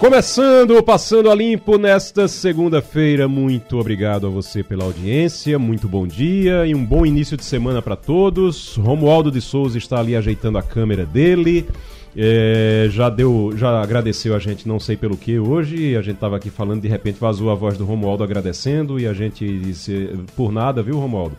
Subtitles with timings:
[0.00, 3.28] Começando, passando a limpo nesta segunda-feira.
[3.28, 7.82] Muito obrigado a você pela audiência, muito bom dia e um bom início de semana
[7.82, 8.76] para todos.
[8.76, 11.68] Romualdo de Souza está ali ajeitando a câmera dele.
[12.16, 15.94] É, já deu, já agradeceu a gente, não sei pelo que hoje.
[15.94, 19.12] A gente estava aqui falando, de repente vazou a voz do Romualdo agradecendo e a
[19.12, 21.36] gente disse por nada, viu, Romualdo?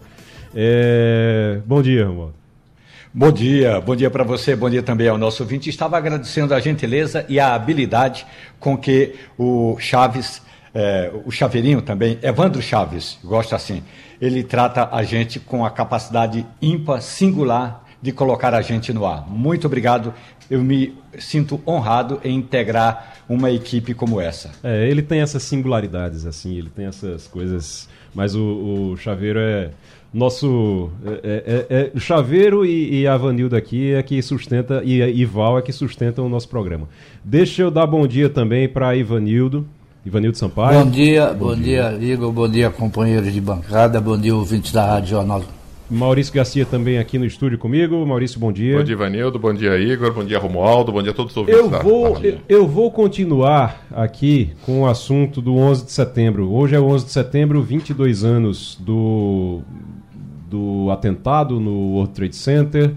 [0.54, 2.41] É, bom dia, Romualdo.
[3.13, 5.70] Bom dia, bom dia para você, bom dia também ao nosso ouvinte.
[5.70, 8.25] Estava agradecendo a gentileza e a habilidade
[8.57, 10.41] com que o Chaves,
[10.73, 13.84] é, o Chaveirinho também, Evandro Chaves, gosta assim,
[14.21, 19.29] ele trata a gente com a capacidade ímpar, singular de colocar a gente no ar.
[19.29, 20.13] Muito obrigado,
[20.49, 24.51] eu me sinto honrado em integrar uma equipe como essa.
[24.63, 29.71] É, ele tem essas singularidades, assim, ele tem essas coisas, mas o, o Chaveiro é
[30.13, 35.57] nosso é, é, é, Chaveiro e, e a Vanilda aqui é que sustenta e Ival
[35.57, 36.87] é que sustentam o nosso programa.
[37.23, 39.65] Deixa eu dar bom dia também para Ivanildo,
[40.05, 40.84] Ivanildo Sampaio.
[40.84, 41.98] Bom dia, bom, bom dia.
[41.98, 45.43] dia, Igor, bom dia companheiros de bancada, bom dia ouvintes da Rádio Jornal
[45.91, 48.05] Maurício Garcia também aqui no estúdio comigo.
[48.05, 48.77] Maurício, bom dia.
[48.77, 49.37] Bom dia, Ivanildo.
[49.37, 50.13] Bom dia, Igor.
[50.13, 50.90] Bom dia, Romualdo.
[50.90, 54.87] Bom dia a todos os ouvintes eu vou, eu, eu, vou continuar aqui com o
[54.87, 56.49] assunto do 11 de setembro.
[56.49, 59.63] Hoje é o 11 de setembro, 22 anos do,
[60.52, 62.91] do atentado no World Trade Center.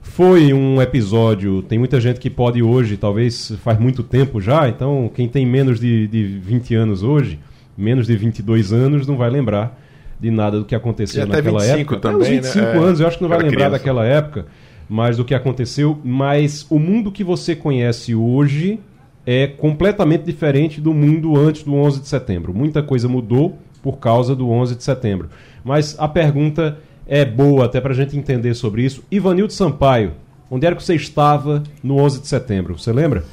[0.00, 5.10] Foi um episódio, tem muita gente que pode hoje, talvez faz muito tempo já, então
[5.14, 7.38] quem tem menos de, de 20 anos hoje,
[7.76, 9.78] menos de 22 anos, não vai lembrar
[10.18, 11.96] de nada do que aconteceu naquela época.
[11.98, 12.78] Também, é, uns 25 né?
[12.78, 13.70] anos, eu acho que não vai lembrar criança.
[13.70, 14.46] daquela época,
[14.88, 15.98] mas do que aconteceu.
[16.04, 18.78] Mas o mundo que você conhece hoje
[19.26, 22.54] é completamente diferente do mundo antes do 11 de setembro.
[22.54, 25.28] Muita coisa mudou por causa do 11 de setembro.
[25.64, 26.78] Mas a pergunta
[27.10, 29.02] é boa até para a gente entender sobre isso.
[29.10, 30.12] Ivanildo Sampaio,
[30.48, 32.78] onde era que você estava no 11 de setembro?
[32.78, 33.24] Você lembra?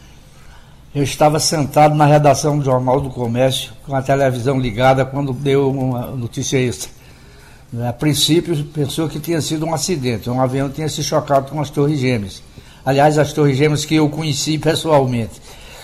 [0.96, 5.70] Eu estava sentado na redação do Jornal do Comércio, com a televisão ligada, quando deu
[5.70, 6.90] uma notícia extra.
[7.88, 11.70] A princípio, pensou que tinha sido um acidente, um avião tinha se chocado com as
[11.70, 12.42] Torres Gêmeas.
[12.84, 15.40] Aliás, as Torres Gêmeas que eu conheci pessoalmente.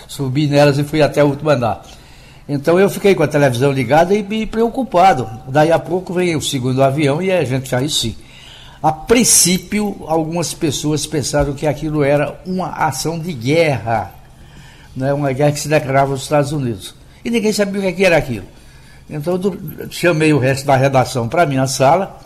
[0.08, 1.86] Subi nelas e fui até o último andar.
[2.48, 5.28] Então eu fiquei com a televisão ligada e me preocupado.
[5.48, 8.16] Daí a pouco veio o segundo avião e a gente aí sim.
[8.82, 14.12] A princípio, algumas pessoas pensaram que aquilo era uma ação de guerra
[14.96, 16.94] né, uma guerra que se declarava nos Estados Unidos.
[17.24, 18.46] E ninguém sabia o que era aquilo.
[19.08, 22.18] Então eu chamei o resto da redação para a minha sala,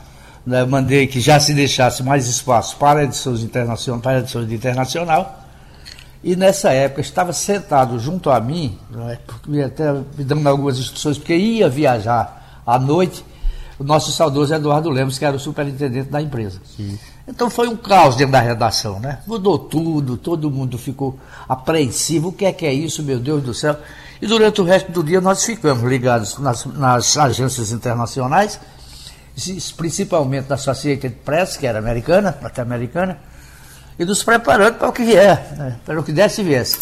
[0.46, 5.37] né, mandei que já se deixasse mais espaço para edições internacionais, para edições de internacional.
[6.22, 11.36] E nessa época estava sentado junto a mim, né, até me dando algumas instruções, porque
[11.36, 13.24] ia viajar à noite,
[13.78, 16.60] o nosso saudoso Eduardo Lemos, que era o superintendente da empresa.
[16.76, 16.98] Sim.
[17.28, 19.20] Então foi um caos dentro da redação, né?
[19.26, 21.18] Mudou tudo, todo mundo ficou
[21.48, 22.28] apreensivo.
[22.28, 23.76] O que é que é isso, meu Deus do céu?
[24.20, 28.58] E durante o resto do dia nós ficamos ligados nas, nas agências internacionais,
[29.76, 33.20] principalmente da Associated Press, que era americana, até americana,
[33.98, 35.76] e nos preparando para o que vier, né?
[35.84, 36.78] para o que desse e viesse.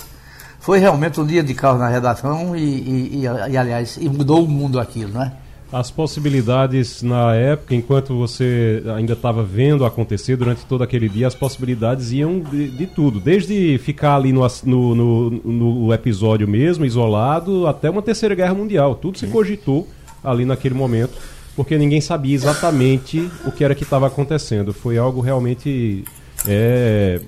[0.60, 4.44] Foi realmente um dia de caos na redação e, e, e, e aliás, e mudou
[4.44, 5.32] o mundo aquilo, né?
[5.72, 11.34] as possibilidades na época, enquanto você ainda estava vendo acontecer durante todo aquele dia, as
[11.34, 17.66] possibilidades iam de, de tudo, desde ficar ali no, no, no, no, episódio mesmo, isolado,
[17.66, 18.94] até uma terceira guerra mundial.
[18.94, 19.88] Tudo se cogitou
[20.22, 21.18] ali naquele momento,
[21.56, 24.72] porque ninguém sabia exatamente o que era que estava acontecendo.
[24.72, 26.04] Foi algo realmente
[26.46, 27.20] é,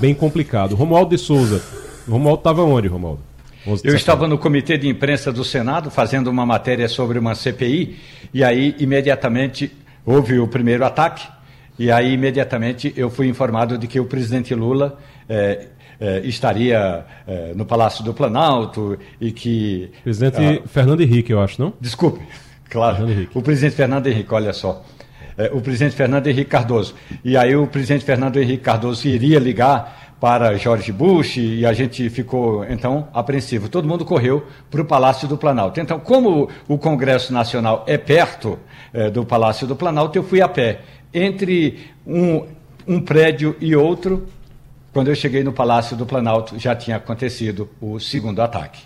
[0.00, 0.74] bem complicado.
[0.74, 1.62] Romualdo de Souza.
[2.08, 3.20] Romualdo estava onde, Romualdo?
[3.82, 7.96] Eu estava no comitê de imprensa do Senado fazendo uma matéria sobre uma CPI
[8.32, 9.72] e aí imediatamente
[10.04, 11.26] houve o primeiro ataque
[11.76, 14.98] e aí imediatamente eu fui informado de que o presidente Lula
[15.28, 15.66] é,
[15.98, 21.60] é, estaria é, no Palácio do Planalto e que presidente ah, Fernando Henrique, eu acho,
[21.60, 21.72] não?
[21.80, 22.20] Desculpe,
[22.70, 23.28] claro.
[23.34, 24.84] O presidente Fernando Henrique, olha só.
[25.52, 26.94] O presidente Fernando Henrique Cardoso.
[27.24, 32.08] E aí o presidente Fernando Henrique Cardoso iria ligar para George Bush e a gente
[32.08, 33.68] ficou então apreensivo.
[33.68, 35.78] Todo mundo correu para o Palácio do Planalto.
[35.78, 38.58] Então, como o Congresso Nacional é perto
[38.92, 40.80] é, do Palácio do Planalto, eu fui a pé.
[41.12, 42.46] Entre um,
[42.86, 44.26] um prédio e outro,
[44.92, 48.82] quando eu cheguei no Palácio do Planalto, já tinha acontecido o segundo ataque.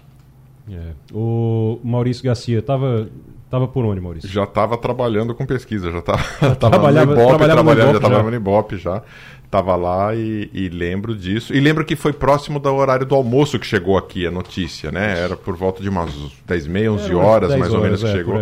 [0.70, 0.92] É.
[1.12, 3.08] O Maurício Garcia estava
[3.50, 4.28] tava por onde, Maurício?
[4.28, 6.22] Já estava trabalhando com pesquisa, já estava
[6.56, 9.02] trabalhava, no Ibope, trabalhava, no Ibope, já estava no Ibope já.
[9.50, 11.52] Tava lá e, e, lembro disso.
[11.52, 15.18] E lembro que foi próximo do horário do almoço que chegou aqui a notícia, né?
[15.18, 16.14] Era por volta de umas
[16.46, 18.40] 10 meia, 11 horas, mais horas, ou menos, que é, chegou.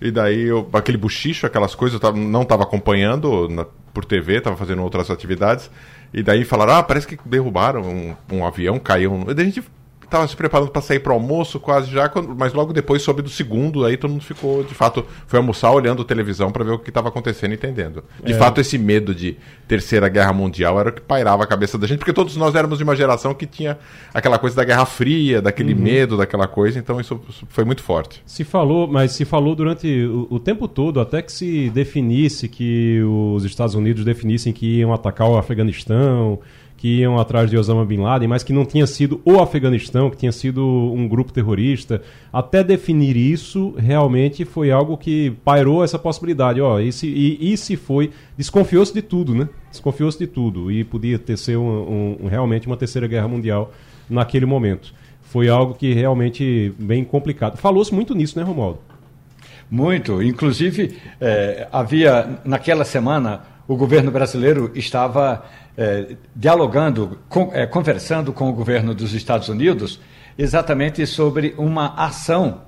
[0.00, 3.64] E daí, eu, aquele buchicho, aquelas coisas, eu tava, não estava acompanhando na,
[3.94, 5.70] por TV, estava fazendo outras atividades.
[6.12, 9.24] E daí falaram, ah, parece que derrubaram um, um avião, caiu.
[9.28, 9.62] E daí a gente
[10.10, 13.84] estava se preparando para sair para almoço quase já, mas logo depois soube do segundo,
[13.84, 17.08] aí todo mundo ficou, de fato, foi almoçar olhando televisão para ver o que estava
[17.08, 18.02] acontecendo e entendendo.
[18.22, 18.36] De é.
[18.36, 19.36] fato, esse medo de
[19.68, 22.78] terceira guerra mundial era o que pairava a cabeça da gente, porque todos nós éramos
[22.78, 23.78] de uma geração que tinha
[24.12, 25.80] aquela coisa da Guerra Fria, daquele uhum.
[25.80, 28.20] medo, daquela coisa, então isso, isso, foi muito forte.
[28.26, 33.00] Se falou, mas se falou durante o, o tempo todo, até que se definisse que
[33.02, 36.40] os Estados Unidos definissem que iam atacar o Afeganistão,
[36.80, 40.16] que iam atrás de Osama Bin Laden, mas que não tinha sido o Afeganistão, que
[40.16, 42.00] tinha sido um grupo terrorista.
[42.32, 46.58] Até definir isso, realmente foi algo que pairou essa possibilidade.
[46.58, 48.10] Ó, e, se, e, e se foi.
[48.34, 49.46] Desconfiou-se de tudo, né?
[49.70, 50.72] Desconfiou-se de tudo.
[50.72, 53.70] E podia ter ser um, um, realmente uma terceira guerra mundial
[54.08, 54.94] naquele momento.
[55.20, 57.58] Foi algo que realmente bem complicado.
[57.58, 58.78] Falou-se muito nisso, né, Romualdo?
[59.70, 60.22] Muito.
[60.22, 65.44] Inclusive, é, havia, naquela semana, o governo brasileiro estava
[65.76, 70.00] é, dialogando, com, é, conversando com o governo dos Estados Unidos
[70.38, 72.62] exatamente sobre uma ação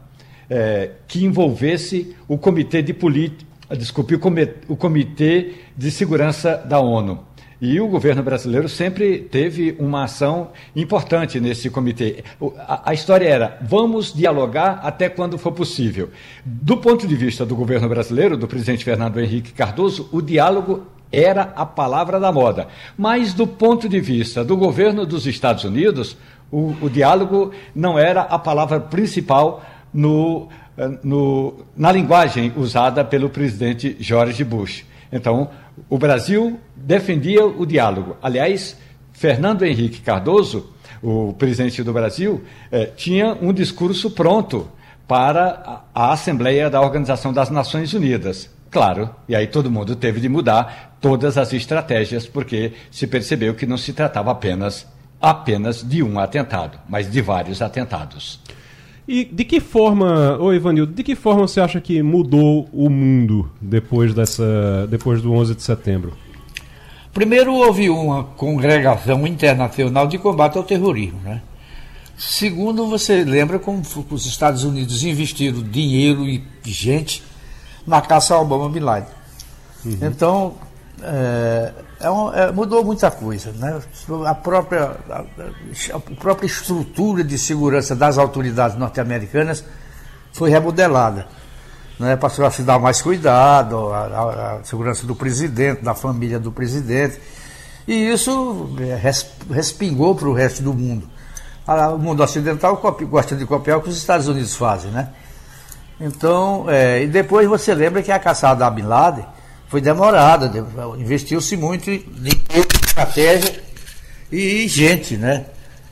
[0.48, 6.78] é, que envolvesse o Comitê de Política, desculpe, o comitê, o comitê de Segurança da
[6.78, 7.32] ONU.
[7.62, 12.24] E o governo brasileiro sempre teve uma ação importante nesse comitê.
[12.58, 16.10] A, a, história era: vamos dialogar até quando for possível.
[16.44, 21.52] Do ponto de vista do governo brasileiro, do presidente Fernando Henrique Cardoso, o diálogo era
[21.54, 22.68] a palavra da moda.
[22.96, 26.16] Mas, do ponto de vista do governo dos Estados Unidos,
[26.50, 29.62] o, o diálogo não era a palavra principal
[29.92, 34.84] no, eh, no, na linguagem usada pelo presidente George Bush.
[35.12, 35.50] Então,
[35.88, 38.16] o Brasil defendia o diálogo.
[38.22, 38.76] Aliás,
[39.12, 40.72] Fernando Henrique Cardoso,
[41.02, 44.68] o presidente do Brasil, eh, tinha um discurso pronto
[45.06, 48.50] para a Assembleia da Organização das Nações Unidas.
[48.70, 53.66] Claro, e aí todo mundo teve de mudar todas as estratégias, porque se percebeu que
[53.66, 54.86] não se tratava apenas,
[55.20, 58.40] apenas de um atentado, mas de vários atentados.
[59.06, 63.50] E de que forma, ô Ivanildo, de que forma você acha que mudou o mundo
[63.60, 66.16] depois, dessa, depois do 11 de setembro?
[67.12, 71.20] Primeiro, houve uma congregação internacional de combate ao terrorismo.
[71.24, 71.42] Né?
[72.16, 77.24] Segundo, você lembra como os Estados Unidos investiram dinheiro e gente
[77.84, 79.12] na caça ao Obama Bin Laden.
[79.84, 79.98] Uhum.
[80.00, 80.54] Então,
[81.00, 83.52] é, é é, mudou muita coisa.
[83.52, 83.80] Né?
[84.26, 85.24] A, própria, a,
[85.94, 89.64] a, própria estrutura de segurança das autoridades norte-americanas
[90.32, 91.26] foi remodelada.
[91.98, 92.16] Né?
[92.16, 97.20] Passou a se dar mais cuidado, a, segurança do presidente, da família do presidente.
[97.86, 101.08] E isso é, res, respingou para o resto do mundo.
[101.66, 105.10] O mundo ocidental gosta de copiar o que os Estados Unidos fazem, né?
[106.00, 109.24] Então, é, e depois você lembra que a caçada da Bin Laden
[109.72, 110.52] foi demorada,
[110.98, 112.02] investiu-se muito em
[112.84, 113.54] estratégia
[114.30, 115.46] e gente, né?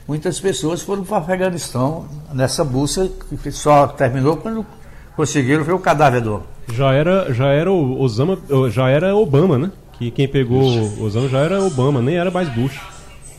[0.06, 3.08] Muitas pessoas foram para o Afeganistão nessa busca
[3.42, 4.66] que só terminou quando
[5.16, 8.38] conseguiram ver o cadáver do Já era, já era Osama,
[8.70, 9.72] já era Obama, né?
[9.92, 10.60] Que quem pegou
[11.02, 12.78] Osama já era Obama, nem era mais Bush.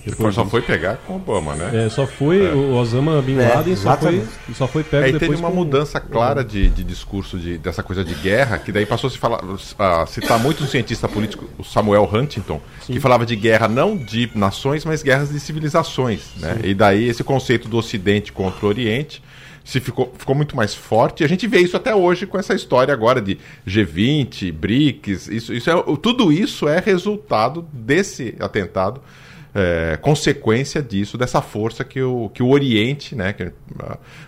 [0.05, 1.85] Depois só foi pegar com Obama, né?
[1.85, 2.51] É, só foi é.
[2.51, 5.49] o Osama Bin é, Laden, é, só, foi, só foi pego Aí depois teve uma
[5.49, 5.55] com...
[5.55, 9.17] mudança clara de, de discurso de, dessa coisa de guerra, que daí passou a se
[9.17, 9.41] falar,
[9.77, 12.93] a citar muito um cientista político, o Samuel Huntington, Sim.
[12.93, 16.59] que falava de guerra não de nações, mas guerras de civilizações, né?
[16.63, 19.21] E daí esse conceito do Ocidente contra o Oriente
[19.63, 21.21] se ficou, ficou muito mais forte.
[21.21, 25.27] E a gente vê isso até hoje com essa história agora de G20, BRICS.
[25.27, 29.01] Isso, isso é, tudo isso é resultado desse atentado
[29.53, 33.53] é, consequência disso, dessa força que o, que o Oriente, né, que, uh,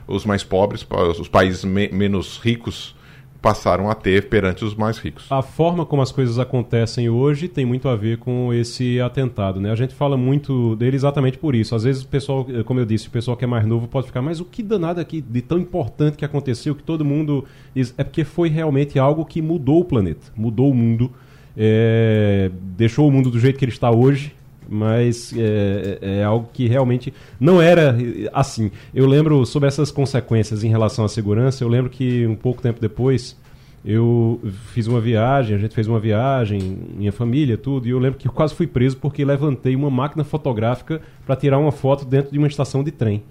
[0.08, 0.86] os mais pobres,
[1.20, 2.96] os países me, menos ricos,
[3.42, 5.30] passaram a ter perante os mais ricos.
[5.30, 9.70] A forma como as coisas acontecem hoje tem muito a ver com esse atentado, né?
[9.70, 11.76] A gente fala muito dele exatamente por isso.
[11.76, 14.22] Às vezes o pessoal, como eu disse, o pessoal que é mais novo pode ficar,
[14.22, 17.44] mas o que danado aqui de tão importante que aconteceu que todo mundo
[17.76, 21.12] é porque foi realmente algo que mudou o planeta, mudou o mundo,
[21.58, 24.34] é, deixou o mundo do jeito que ele está hoje
[24.70, 27.96] mas é, é, é, algo que realmente não era
[28.34, 28.72] assim.
[28.94, 31.64] Eu lembro sobre essas consequências em relação à segurança.
[31.64, 33.38] Eu lembro que um pouco tempo depois
[33.86, 34.40] eu
[34.72, 38.28] fiz uma viagem, a gente fez uma viagem, minha família, tudo, e eu lembro que
[38.28, 42.38] eu quase fui preso porque levantei uma máquina fotográfica para tirar uma foto dentro de
[42.38, 43.22] uma estação de trem.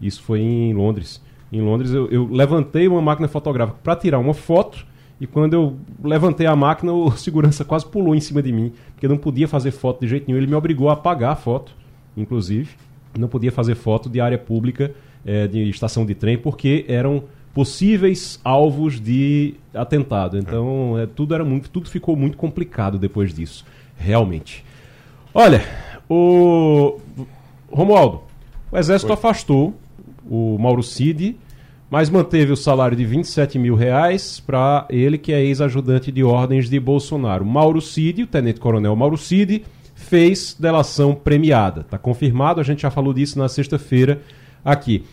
[0.00, 1.22] Isso foi em Londres.
[1.52, 4.84] em Londres, eu, eu levantei uma máquina fotográfica para tirar uma foto
[5.20, 9.06] e quando eu levantei a máquina, o segurança quase pulou em cima de mim, porque
[9.06, 10.38] eu não podia fazer foto de jeito nenhum.
[10.38, 11.76] Ele me obrigou a apagar a foto,
[12.16, 12.70] inclusive.
[13.18, 14.94] Não podia fazer foto de área pública,
[15.26, 20.38] é, de estação de trem, porque eram possíveis alvos de atentado.
[20.38, 23.64] Então, é, tudo era muito, tudo ficou muito complicado depois disso,
[23.96, 24.64] realmente.
[25.34, 25.62] Olha,
[26.08, 26.98] o
[27.70, 28.22] Romualdo,
[28.70, 29.14] o exército Oi.
[29.14, 29.74] afastou
[30.28, 31.36] o Mauro Cid
[31.90, 36.70] mas manteve o salário de 27 mil reais para ele, que é ex-ajudante de ordens
[36.70, 37.44] de Bolsonaro.
[37.44, 41.80] Mauro Cid, o tenente-coronel Mauro Cid, fez delação premiada.
[41.80, 44.22] Está confirmado, a gente já falou disso na sexta-feira
[44.64, 45.04] aqui.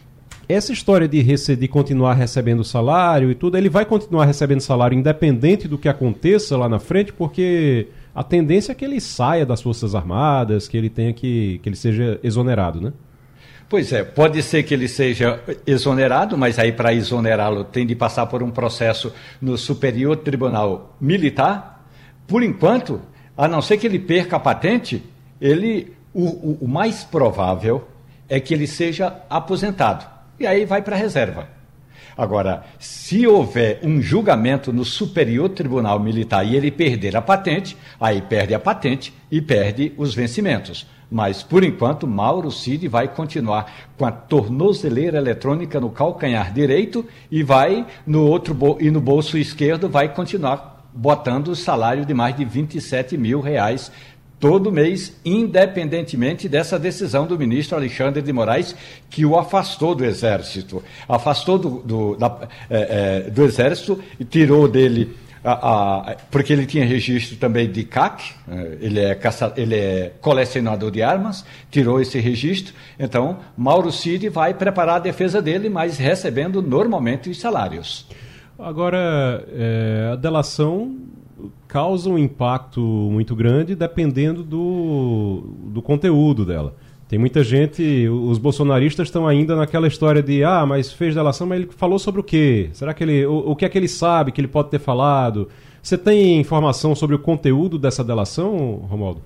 [0.48, 5.68] Essa história de, de continuar recebendo salário e tudo, ele vai continuar recebendo salário independente
[5.68, 9.94] do que aconteça lá na frente, porque a tendência é que ele saia das Forças
[9.94, 12.94] Armadas, que ele tenha que, que ele seja exonerado, né?
[13.70, 18.26] Pois é, pode ser que ele seja exonerado, mas aí para exonerá-lo tem de passar
[18.28, 21.86] por um processo no Superior Tribunal Militar.
[22.26, 23.02] Por enquanto,
[23.36, 25.04] a não ser que ele perca a patente,
[25.42, 27.88] ele o, o, o mais provável
[28.30, 30.06] é que ele seja aposentado.
[30.40, 31.50] E aí vai para a reserva.
[32.18, 38.22] Agora, se houver um julgamento no Superior Tribunal Militar e ele perder a patente, aí
[38.22, 40.88] perde a patente e perde os vencimentos.
[41.10, 47.44] Mas, por enquanto, Mauro Cid vai continuar com a tornozeleira eletrônica no calcanhar direito e
[47.44, 52.44] vai no outro e no bolso esquerdo vai continuar botando o salário de mais de
[52.44, 53.92] 27 mil reais
[54.40, 58.76] todo mês, independentemente dessa decisão do ministro Alexandre de Moraes,
[59.10, 60.84] que o afastou do Exército.
[61.08, 65.52] Afastou do, do, da, é, é, do Exército e tirou dele a,
[66.12, 70.92] a, porque ele tinha registro também de CAC, eh, ele é, caça, ele é colecionador
[70.92, 72.74] de armas, tirou esse registro.
[73.00, 78.08] Então, Mauro Cid vai preparar a defesa dele, mas recebendo normalmente os salários.
[78.58, 80.98] Agora, é, a delação
[81.68, 86.76] causa um impacto muito grande dependendo do, do conteúdo dela.
[87.08, 91.62] Tem muita gente, os bolsonaristas estão ainda naquela história de ah, mas fez delação, mas
[91.62, 92.70] ele falou sobre o quê?
[92.74, 93.26] Será que ele.
[93.26, 95.48] O, o que é que ele sabe que ele pode ter falado?
[95.82, 99.22] Você tem informação sobre o conteúdo dessa delação, Romualdo?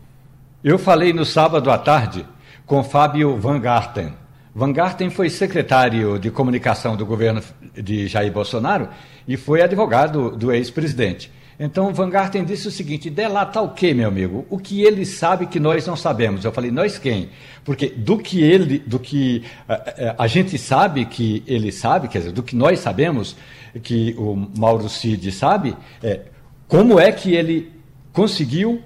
[0.63, 2.23] Eu falei no sábado à tarde
[2.67, 4.13] com Fábio Van Garten.
[4.53, 7.41] Van Garten foi secretário de comunicação do governo
[7.73, 8.89] de Jair Bolsonaro
[9.27, 11.31] e foi advogado do ex-presidente.
[11.63, 14.47] Então Van Garten disse o seguinte: delata o quê, meu amigo?
[14.49, 16.43] O que ele sabe que nós não sabemos.
[16.43, 17.29] Eu falei, nós quem?
[17.63, 22.07] Porque do que ele, do que a, eh, eh, a gente sabe que ele sabe,
[22.07, 23.35] quer dizer, do que nós sabemos
[23.83, 26.21] que o Mauro Cid sabe, é,
[26.67, 27.71] como é que ele
[28.11, 28.81] conseguiu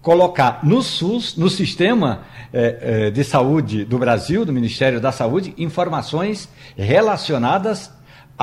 [0.00, 2.22] colocar no SUS, no sistema
[2.52, 7.90] é, é, de saúde do Brasil, do Ministério da Saúde, informações relacionadas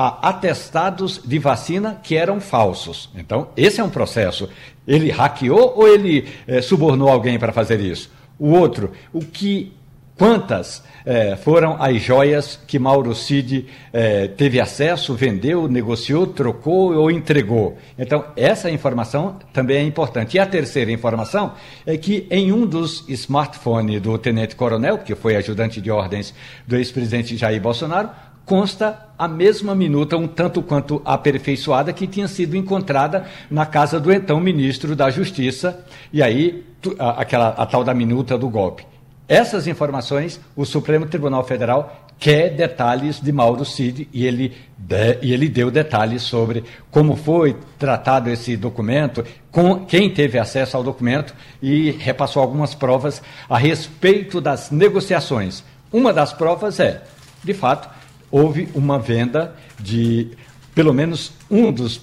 [0.00, 3.10] a atestados de vacina que eram falsos.
[3.16, 4.48] Então, esse é um processo.
[4.86, 8.08] Ele hackeou ou ele é, subornou alguém para fazer isso?
[8.38, 9.72] O outro, o que
[10.16, 17.10] quantas é, foram as joias que Mauro Cid é, teve acesso, vendeu, negociou, trocou ou
[17.10, 17.76] entregou.
[17.98, 20.36] Então, essa informação também é importante.
[20.36, 25.80] E a terceira informação é que em um dos smartphones do tenente-coronel, que foi ajudante
[25.80, 26.32] de ordens
[26.66, 28.10] do ex-presidente Jair Bolsonaro,
[28.48, 34.10] consta a mesma minuta, um tanto quanto aperfeiçoada, que tinha sido encontrada na casa do
[34.10, 36.64] então ministro da Justiça, e aí
[36.98, 38.86] aquela, a tal da minuta do golpe.
[39.28, 45.32] Essas informações, o Supremo Tribunal Federal quer detalhes de Mauro Cid e ele, de, e
[45.32, 51.34] ele deu detalhes sobre como foi tratado esse documento, com quem teve acesso ao documento
[51.60, 55.62] e repassou algumas provas a respeito das negociações.
[55.92, 57.02] Uma das provas é,
[57.44, 57.97] de fato,
[58.30, 60.28] houve uma venda de
[60.74, 62.00] pelo menos um dos,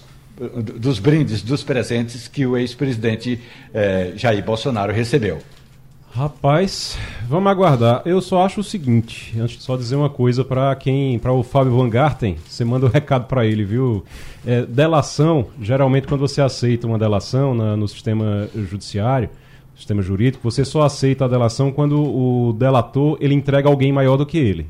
[0.79, 3.39] dos brindes, dos presentes que o ex-presidente
[3.73, 5.39] eh, Jair Bolsonaro recebeu.
[6.15, 8.01] Rapaz, vamos aguardar.
[8.05, 11.43] Eu só acho o seguinte, antes de só dizer uma coisa para quem, para o
[11.43, 14.03] Fábio Van Garten, você manda um recado para ele, viu?
[14.45, 19.29] É, delação, geralmente quando você aceita uma delação na, no sistema judiciário,
[19.75, 24.25] sistema jurídico, você só aceita a delação quando o delator ele entrega alguém maior do
[24.25, 24.67] que ele.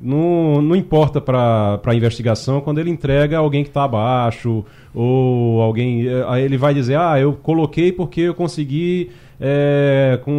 [0.00, 4.64] Não, não importa para a investigação quando ele entrega alguém que está abaixo
[4.94, 6.06] ou alguém.
[6.06, 10.32] Eh, aí ele vai dizer: Ah, eu coloquei porque eu consegui é, com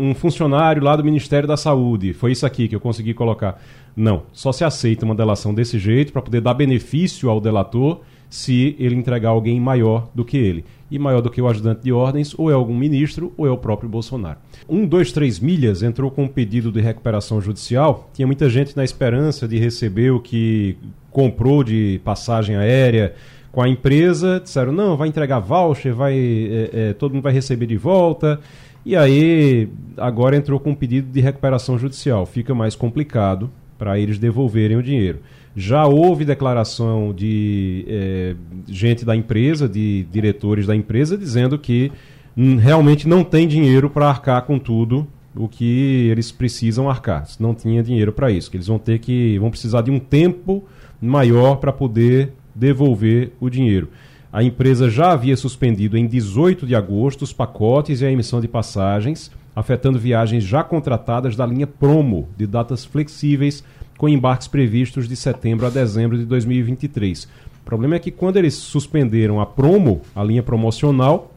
[0.00, 2.12] um funcionário lá do Ministério da Saúde.
[2.12, 3.60] Foi isso aqui que eu consegui colocar.
[3.96, 8.00] Não, só se aceita uma delação desse jeito para poder dar benefício ao delator
[8.34, 10.64] se ele entregar alguém maior do que ele.
[10.90, 13.56] E maior do que o ajudante de ordens, ou é algum ministro, ou é o
[13.56, 14.38] próprio Bolsonaro.
[14.68, 18.10] Um, dois, três milhas entrou com um pedido de recuperação judicial.
[18.12, 20.76] Tinha muita gente na esperança de receber o que
[21.12, 23.14] comprou de passagem aérea
[23.52, 24.40] com a empresa.
[24.40, 28.40] Disseram, não, vai entregar voucher, vai, é, é, todo mundo vai receber de volta.
[28.84, 32.26] E aí, agora entrou com um pedido de recuperação judicial.
[32.26, 33.48] Fica mais complicado
[33.78, 35.20] para eles devolverem o dinheiro.
[35.56, 38.34] Já houve declaração de é,
[38.66, 41.92] gente da empresa, de diretores da empresa, dizendo que
[42.36, 45.06] hum, realmente não tem dinheiro para arcar com tudo
[45.36, 47.24] o que eles precisam arcar.
[47.38, 50.64] Não tinha dinheiro para isso, que eles vão ter que vão precisar de um tempo
[51.00, 53.88] maior para poder devolver o dinheiro.
[54.32, 58.48] A empresa já havia suspendido em 18 de agosto os pacotes e a emissão de
[58.48, 63.62] passagens, afetando viagens já contratadas da linha Promo, de datas flexíveis
[63.96, 67.24] com embarques previstos de setembro a dezembro de 2023.
[67.24, 71.32] O problema é que quando eles suspenderam a promo, a linha promocional,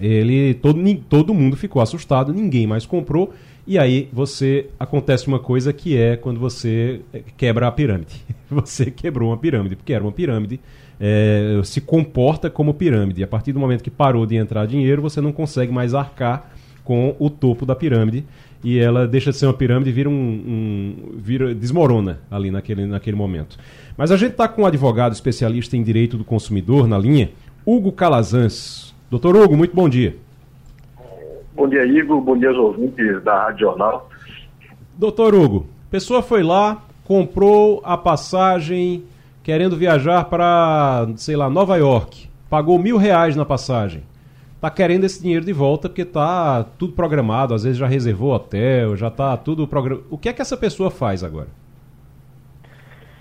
[0.00, 3.32] ele todo, todo mundo ficou assustado, ninguém mais comprou.
[3.66, 8.14] E aí você acontece uma coisa que é quando você eh, quebra a pirâmide.
[8.50, 10.58] Você quebrou uma pirâmide, porque era uma pirâmide,
[10.98, 13.22] é, se comporta como pirâmide.
[13.22, 16.50] A partir do momento que parou de entrar dinheiro, você não consegue mais arcar
[16.82, 18.24] com o topo da pirâmide
[18.62, 22.86] e ela deixa de ser uma pirâmide e vira um, um vira, desmorona ali naquele,
[22.86, 23.58] naquele momento.
[23.96, 27.30] Mas a gente está com um advogado especialista em direito do consumidor na linha,
[27.64, 28.94] Hugo Calazans.
[29.10, 30.16] Doutor Hugo, muito bom dia.
[31.54, 32.20] Bom dia, Igor.
[32.20, 34.08] Bom dia aos ouvintes da Rádio Jornal.
[34.96, 39.04] Doutor Hugo, pessoa foi lá, comprou a passagem
[39.42, 42.28] querendo viajar para, sei lá, Nova York.
[42.48, 44.02] Pagou mil reais na passagem
[44.60, 48.96] tá querendo esse dinheiro de volta porque tá tudo programado, às vezes já reservou hotel,
[48.96, 50.06] já tá tudo programado.
[50.10, 51.48] O que é que essa pessoa faz agora?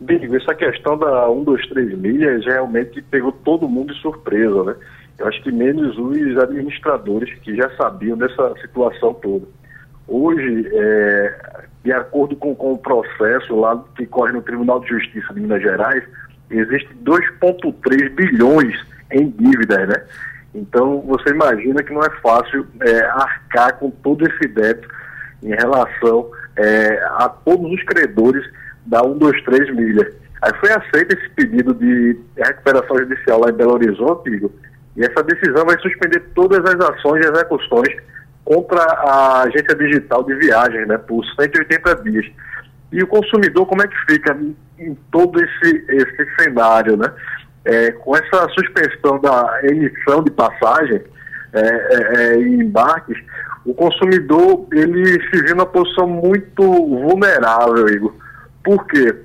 [0.02, 4.76] Bem, essa questão da 1, 2, 3 milhas realmente pegou todo mundo de surpresa, né?
[5.18, 9.46] Eu acho que menos os administradores que já sabiam dessa situação toda.
[10.08, 15.34] Hoje, é, de acordo com, com o processo lá que corre no Tribunal de Justiça
[15.34, 16.04] de Minas Gerais,
[16.50, 18.74] existe 2,3 bilhões
[19.12, 20.04] em dívidas, né?
[20.54, 24.88] Então, você imagina que não é fácil é, arcar com todo esse débito
[25.44, 28.44] em relação é, a todos os credores
[28.86, 30.12] da 123 milha.
[30.42, 34.52] Aí foi aceito esse pedido de recuperação judicial lá em Belo Horizonte, Igor,
[34.96, 37.96] e essa decisão vai suspender todas as ações e execuções
[38.44, 42.26] contra a agência digital de viagens, né, por 180 dias.
[42.92, 44.36] E o consumidor, como é que fica
[44.80, 47.12] em todo esse, esse cenário, né?
[47.66, 51.02] É, com essa suspensão da emissão de passagem
[51.54, 53.18] é, é, é, em embarques,
[53.66, 58.14] o consumidor ele se vê numa posição muito vulnerável, Igor.
[58.64, 59.16] Por quê?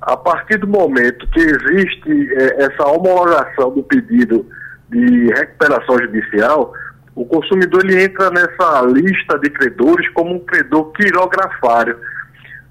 [0.00, 4.46] A partir do momento que existe é, essa homologação do pedido
[4.90, 6.72] de recuperação judicial,
[7.14, 11.98] o consumidor ele entra nessa lista de credores como um credor quirografário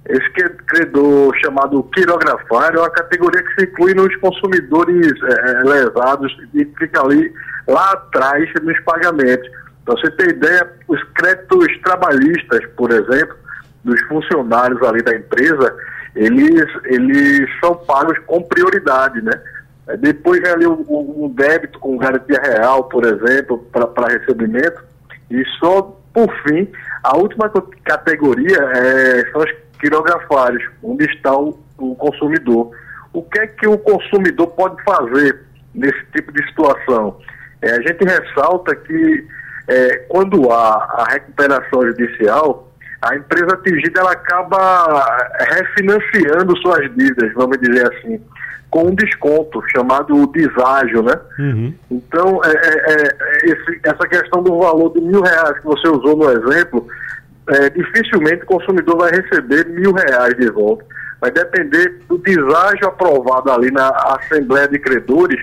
[0.06, 0.30] esse
[0.68, 7.02] credor chamado quirografário é uma categoria que se inclui nos consumidores é, lesados e fica
[7.02, 7.32] ali
[7.68, 9.48] lá atrás nos pagamentos.
[9.86, 13.36] Para você ter ideia, os créditos trabalhistas, por exemplo,
[13.84, 15.76] dos funcionários ali da empresa,
[16.16, 19.32] eles, eles são pagos com prioridade, né?
[20.00, 24.84] Depois vem ali um, débito com garantia real, por exemplo, para recebimento.
[25.30, 26.68] E só por fim,
[27.04, 27.52] a última
[27.84, 32.72] categoria é, são as quirografários, onde está o, o consumidor.
[33.12, 35.42] O que é que o consumidor pode fazer
[35.76, 37.18] nesse tipo de situação?
[37.62, 39.28] É, a gente ressalta que
[39.68, 47.58] é, quando há a recuperação judicial, a empresa atingida ela acaba refinanciando suas dívidas, vamos
[47.60, 48.22] dizer assim,
[48.70, 51.14] com um desconto chamado deságio, né?
[51.38, 51.74] Uhum.
[51.90, 56.16] Então, é, é, é esse, essa questão do valor de mil reais que você usou
[56.16, 56.88] no exemplo,
[57.48, 60.86] é, dificilmente o consumidor vai receber mil reais de volta.
[61.20, 65.40] Vai depender do deságio aprovado ali na Assembleia de Credores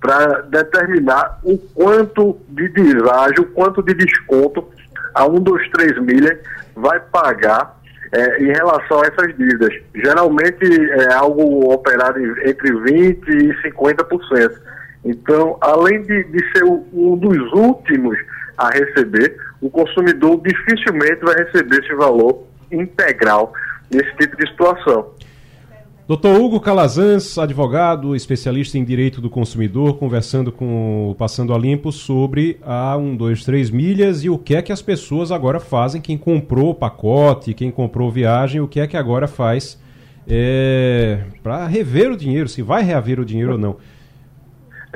[0.00, 4.66] para determinar o quanto de deságio, o quanto de desconto
[5.14, 6.38] a um dos três milhas
[6.74, 7.78] vai pagar
[8.12, 9.74] é, em relação a essas dívidas.
[9.94, 14.52] Geralmente é algo operado entre 20% e 50%.
[15.04, 18.18] Então, além de, de ser um dos últimos
[18.58, 23.52] a receber, o consumidor dificilmente vai receber esse valor integral
[23.90, 25.10] nesse tipo de situação.
[26.10, 31.92] Doutor Hugo Calazans, advogado, especialista em direito do consumidor, conversando com o Passando a Limpo
[31.92, 36.00] sobre a 1, 2, 3 milhas e o que é que as pessoas agora fazem,
[36.00, 39.80] quem comprou o pacote, quem comprou viagem, o que é que agora faz
[40.26, 43.76] é, para rever o dinheiro, se vai reaver o dinheiro ou não.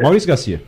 [0.03, 0.63] Maurício Garcia.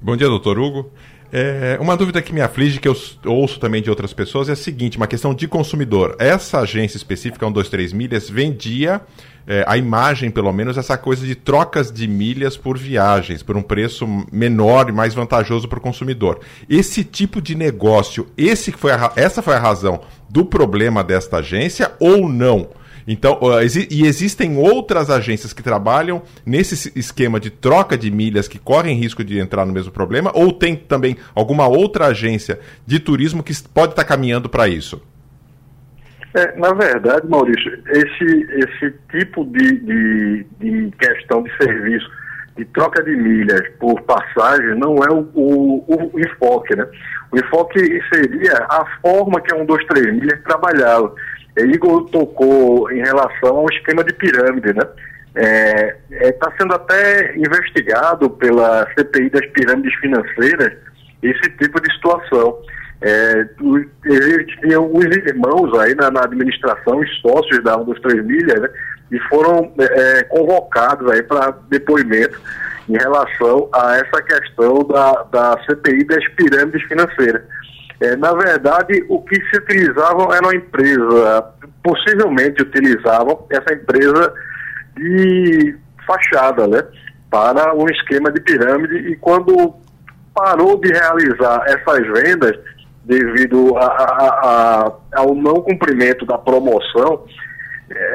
[0.00, 0.90] Bom dia, doutor Hugo.
[1.32, 4.56] É, uma dúvida que me aflige, que eu ouço também de outras pessoas, é a
[4.56, 6.14] seguinte: uma questão de consumidor.
[6.18, 9.00] Essa agência específica, 123 Milhas, vendia
[9.46, 13.62] é, a imagem, pelo menos, essa coisa de trocas de milhas por viagens, por um
[13.62, 16.40] preço menor e mais vantajoso para o consumidor.
[16.68, 21.92] Esse tipo de negócio, esse foi a, essa foi a razão do problema desta agência
[21.98, 22.68] ou não?
[23.06, 23.38] Então,
[23.90, 29.24] e existem outras agências que trabalham nesse esquema de troca de milhas que correm risco
[29.24, 33.92] de entrar no mesmo problema, ou tem também alguma outra agência de turismo que pode
[33.92, 35.02] estar caminhando para isso?
[36.34, 42.10] É, na verdade, Maurício, esse, esse tipo de, de, de, questão de serviço,
[42.56, 46.86] de troca de milhas por passagem, não é o, o, o enfoque, né?
[47.30, 47.78] O enfoque
[48.12, 51.14] seria a forma que 1, 2, 3 milhas trabalhava.
[51.56, 54.82] Igor tocou em relação ao esquema de pirâmide, né?
[55.34, 60.72] Está é, é, tá sendo até investigado pela CPI das pirâmides financeiras
[61.22, 62.58] esse tipo de situação.
[63.00, 63.44] É,
[64.60, 68.68] tinham os irmãos aí na, na, administração, os sócios da 1 dos 3 milhas, né,
[69.10, 72.40] e foram é, é, convocados aí para depoimento
[72.88, 77.42] em relação a essa questão da, da CPI das pirâmides financeiras.
[78.02, 84.34] É, na verdade, o que se utilizavam era uma empresa, possivelmente utilizavam essa empresa
[84.96, 86.82] de fachada, né?
[87.30, 89.76] Para um esquema de pirâmide e quando
[90.34, 92.58] parou de realizar essas vendas
[93.04, 97.24] devido a, a, a, ao não cumprimento da promoção,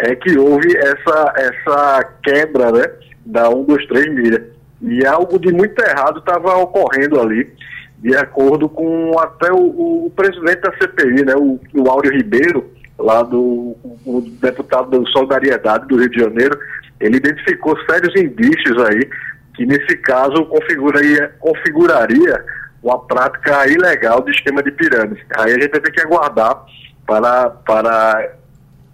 [0.03, 2.83] é que houve essa, essa quebra né,
[3.25, 4.43] da 1, 2, 3 milhas.
[4.81, 7.55] E algo de muito errado estava ocorrendo ali
[7.99, 13.23] de acordo com até o, o presidente da CPI, né, o, o Áureo Ribeiro, lá
[13.23, 16.57] do o deputado do Solidariedade do Rio de Janeiro,
[16.99, 19.07] ele identificou sérios indícios aí
[19.55, 22.43] que nesse caso configuraria, configuraria
[22.81, 25.25] uma prática ilegal de esquema de pirâmide.
[25.37, 26.63] Aí a gente vai ter que aguardar
[27.05, 28.33] para, para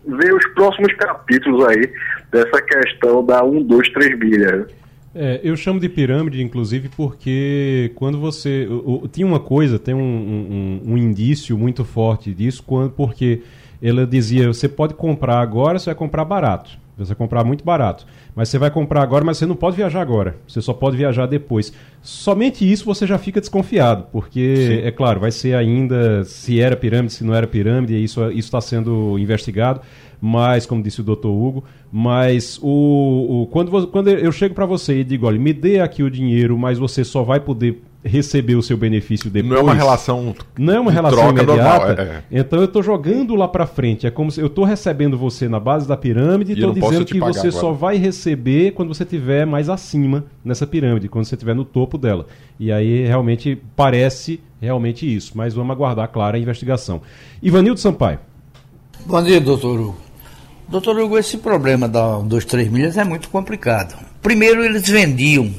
[0.08, 1.94] ver os próximos capítulos aí
[2.32, 4.68] dessa questão da 1, 2, 3 milhas.
[5.16, 8.66] É, eu chamo de pirâmide, inclusive, porque quando você.
[8.68, 13.42] O, o, tinha uma coisa, tem um, um, um, indício muito forte disso, quando, porque
[13.82, 16.82] ela dizia: você pode comprar agora, você vai comprar barato.
[16.98, 18.06] Você vai comprar muito barato.
[18.36, 20.38] Mas você vai comprar agora, mas você não pode viajar agora.
[20.48, 21.74] Você só pode viajar depois.
[22.02, 24.88] Somente isso você já fica desconfiado, porque, Sim.
[24.88, 29.18] é claro, vai ser ainda se era pirâmide, se não era pirâmide, isso está sendo
[29.18, 29.82] investigado
[30.26, 35.02] mas, como disse o doutor Hugo, mas o, o quando, quando eu chego para você
[35.02, 38.64] e digo, olha, me dê aqui o dinheiro, mas você só vai poder receber o
[38.64, 39.52] seu benefício depois.
[39.52, 41.54] Não é uma relação não é uma relação imediata.
[41.54, 42.24] Normal, é, é.
[42.40, 44.08] Então eu estou jogando lá para frente.
[44.08, 47.20] É como se eu estou recebendo você na base da pirâmide e estou dizendo que
[47.20, 47.52] você agora.
[47.52, 51.98] só vai receber quando você estiver mais acima nessa pirâmide, quando você estiver no topo
[51.98, 52.28] dela.
[52.58, 55.34] E aí realmente parece realmente isso.
[55.36, 57.02] Mas vamos aguardar, claro, a investigação.
[57.42, 58.20] Ivanildo Sampaio.
[59.06, 60.03] Bom dia, doutor Hugo.
[60.74, 63.96] Doutor Hugo, esse problema da, dos três milhas é muito complicado.
[64.24, 65.54] Primeiro, eles vendiam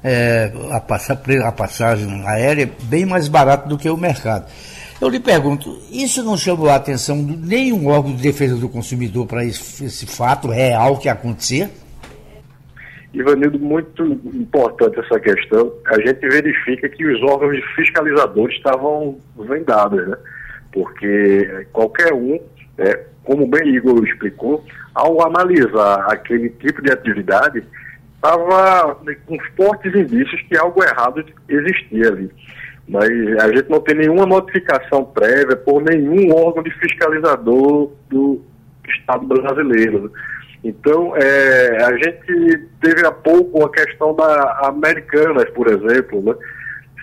[0.00, 0.76] é, a,
[1.48, 4.46] a passagem aérea bem mais barato do que o mercado.
[5.00, 9.26] Eu lhe pergunto, isso não chamou a atenção de nenhum órgão de defesa do consumidor
[9.26, 11.68] para esse, esse fato real que acontecia?
[13.12, 15.72] Ivanildo, muito importante essa questão.
[15.86, 20.16] A gente verifica que os órgãos fiscalizadores estavam vendados, né?
[20.72, 22.38] Porque qualquer um
[22.78, 27.62] é, como bem Igor explicou, ao analisar aquele tipo de atividade,
[28.14, 32.30] estava com fortes indícios que algo errado existia ali.
[32.88, 33.08] Mas
[33.40, 38.42] a gente não tem nenhuma notificação prévia por nenhum órgão de fiscalizador do
[38.88, 40.12] Estado brasileiro.
[40.62, 46.20] Então, é, a gente teve há pouco a questão da Americanas, por exemplo.
[46.22, 46.34] Né?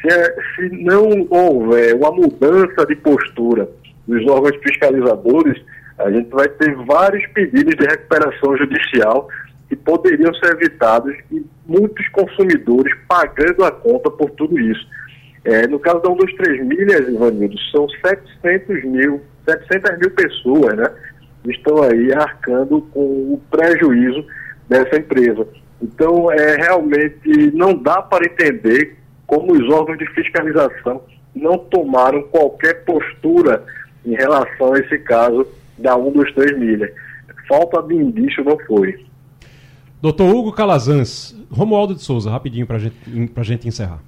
[0.02, 3.68] Se, é, se não houver uma mudança de postura
[4.08, 5.62] dos órgãos fiscalizadores,
[5.98, 9.28] a gente vai ter vários pedidos de recuperação judicial
[9.68, 14.88] que poderiam ser evitados e muitos consumidores pagando a conta por tudo isso.
[15.44, 20.76] É, no caso da 1 dos 3 milhas, Ivanildo, são 700 mil, 700 mil pessoas
[20.76, 20.92] né,
[21.44, 24.26] que estão aí arcando com o prejuízo
[24.70, 25.48] dessa empresa.
[25.82, 31.02] Então, é, realmente não dá para entender como os órgãos de fiscalização
[31.36, 33.64] não tomaram qualquer postura
[34.08, 35.46] em relação a esse caso
[35.78, 36.90] da 1 dos 3 milhas.
[37.48, 39.06] Falta de indício não foi.
[40.02, 42.96] Doutor Hugo Calazans, Romualdo de Souza, rapidinho para gente,
[43.36, 44.00] a gente encerrar.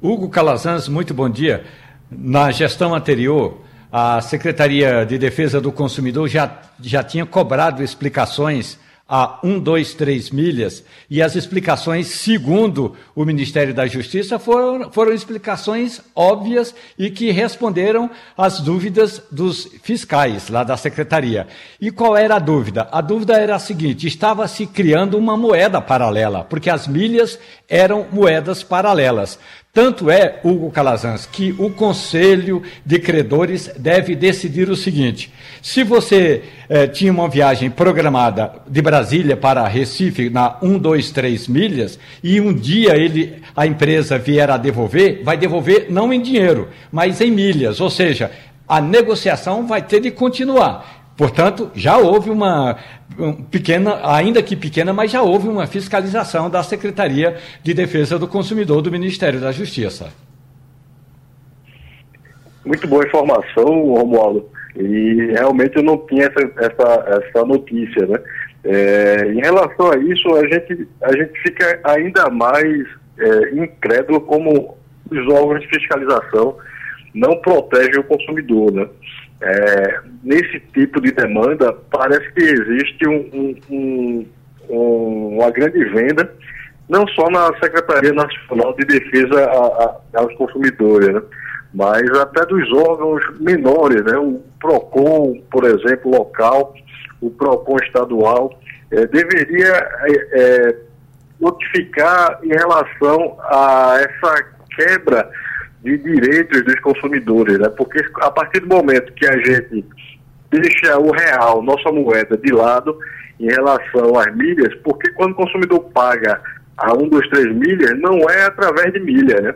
[0.00, 1.62] Hugo Calazans, muito bom dia.
[2.10, 3.60] Na gestão anterior,
[3.92, 8.78] a Secretaria de Defesa do Consumidor já, já tinha cobrado explicações
[9.14, 15.12] a 1, 2, 3 milhas, e as explicações, segundo o Ministério da Justiça, foram, foram
[15.12, 21.46] explicações óbvias e que responderam às dúvidas dos fiscais lá da Secretaria.
[21.78, 22.88] E qual era a dúvida?
[22.90, 28.06] A dúvida era a seguinte: estava se criando uma moeda paralela, porque as milhas eram
[28.10, 29.38] moedas paralelas.
[29.74, 35.32] Tanto é, Hugo Calazans, que o Conselho de Credores deve decidir o seguinte:
[35.62, 41.48] se você eh, tinha uma viagem programada de Brasília para Recife na 1, 2, 3
[41.48, 46.68] milhas, e um dia ele, a empresa vier a devolver, vai devolver não em dinheiro,
[46.90, 48.30] mas em milhas, ou seja,
[48.68, 51.01] a negociação vai ter de continuar.
[51.16, 52.78] Portanto, já houve uma
[53.50, 58.80] pequena, ainda que pequena, mas já houve uma fiscalização da Secretaria de Defesa do Consumidor
[58.80, 60.12] do Ministério da Justiça.
[62.64, 64.48] Muito boa informação, Romualdo.
[64.76, 68.18] E realmente eu não tinha essa, essa, essa notícia, né?
[68.64, 72.86] É, em relação a isso, a gente, a gente fica ainda mais
[73.18, 74.76] é, incrédulo como
[75.10, 76.56] os órgãos de fiscalização
[77.14, 78.88] não protegem o consumidor, né?
[79.42, 84.26] É, nesse tipo de demanda, parece que existe um, um,
[84.70, 86.32] um, uma grande venda,
[86.88, 89.50] não só na Secretaria Nacional de Defesa
[90.14, 91.22] aos Consumidores, né?
[91.74, 94.16] mas até dos órgãos menores, né?
[94.16, 96.74] o PROCON, por exemplo, local,
[97.20, 98.60] o PROCON estadual,
[98.92, 100.76] é, deveria é, é
[101.40, 104.44] notificar em relação a essa
[104.76, 105.28] quebra
[105.82, 107.68] de direitos dos consumidores, né?
[107.70, 109.84] Porque a partir do momento que a gente
[110.50, 112.96] deixa o real, nossa moeda, de lado
[113.40, 116.40] em relação às milhas, porque quando o consumidor paga
[116.76, 119.54] a um, dois, três milhas, não é através de milha, né?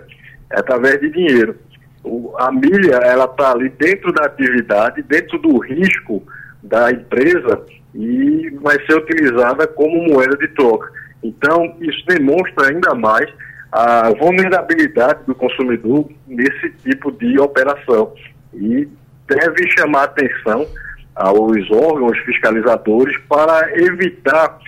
[0.50, 1.56] É através de dinheiro.
[2.02, 6.22] O, a milha, ela está ali dentro da atividade, dentro do risco
[6.62, 10.90] da empresa e vai ser utilizada como moeda de troca.
[11.22, 13.28] Então, isso demonstra ainda mais
[13.72, 18.12] a vulnerabilidade do consumidor nesse tipo de operação
[18.54, 18.88] e
[19.28, 20.66] deve chamar atenção
[21.14, 24.58] aos órgãos fiscalizadores para evitar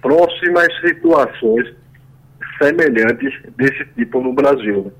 [0.00, 1.74] próximas situações
[2.62, 4.92] semelhantes desse tipo no Brasil.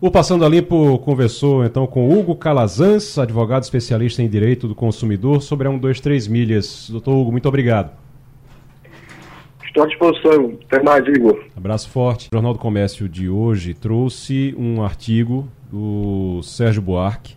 [0.00, 5.42] O Passando a Limpo conversou então com Hugo Calazans, advogado especialista em direito do consumidor,
[5.42, 6.88] sobre a 123 milhas.
[6.90, 8.01] Doutor Hugo, muito obrigado.
[9.72, 10.58] Estou à disposição.
[10.66, 11.44] Até mais, Igor.
[11.56, 12.28] Abraço forte.
[12.30, 17.36] O Jornal do Comércio de hoje trouxe um artigo do Sérgio Buarque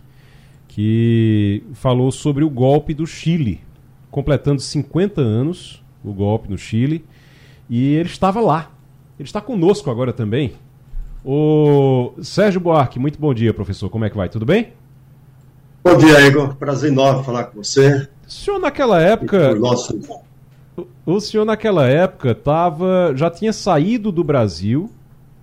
[0.68, 3.62] que falou sobre o golpe do Chile,
[4.10, 7.02] completando 50 anos o golpe no Chile,
[7.70, 8.70] e ele estava lá.
[9.18, 10.52] Ele está conosco agora também.
[11.24, 13.88] O Sérgio Buarque, muito bom dia, professor.
[13.88, 14.28] Como é que vai?
[14.28, 14.74] Tudo bem?
[15.82, 16.54] Bom dia, Igor.
[16.56, 18.06] Prazer enorme falar com você.
[18.26, 19.54] O senhor, naquela época.
[19.54, 19.98] Nosso
[21.06, 24.90] o senhor naquela época tava, já tinha saído do Brasil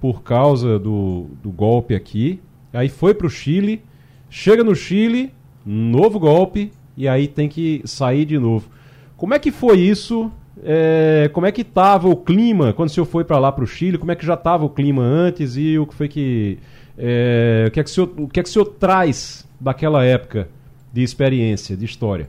[0.01, 2.41] por causa do, do golpe aqui,
[2.73, 3.81] aí foi para o Chile,
[4.29, 5.31] chega no Chile,
[5.65, 8.67] novo golpe, e aí tem que sair de novo.
[9.15, 10.29] Como é que foi isso?
[10.61, 13.67] É, como é que estava o clima quando o senhor foi para lá para o
[13.67, 13.97] Chile?
[13.97, 16.59] Como é que já estava o clima antes e o que foi que
[16.97, 20.03] é, o que é que o senhor, o que é que o senhor traz daquela
[20.03, 20.49] época
[20.91, 22.27] de experiência, de história?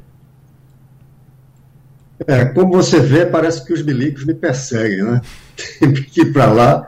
[2.27, 5.21] É, como você vê, parece que os milicos me perseguem, né?
[5.79, 6.87] Tive que ir para lá,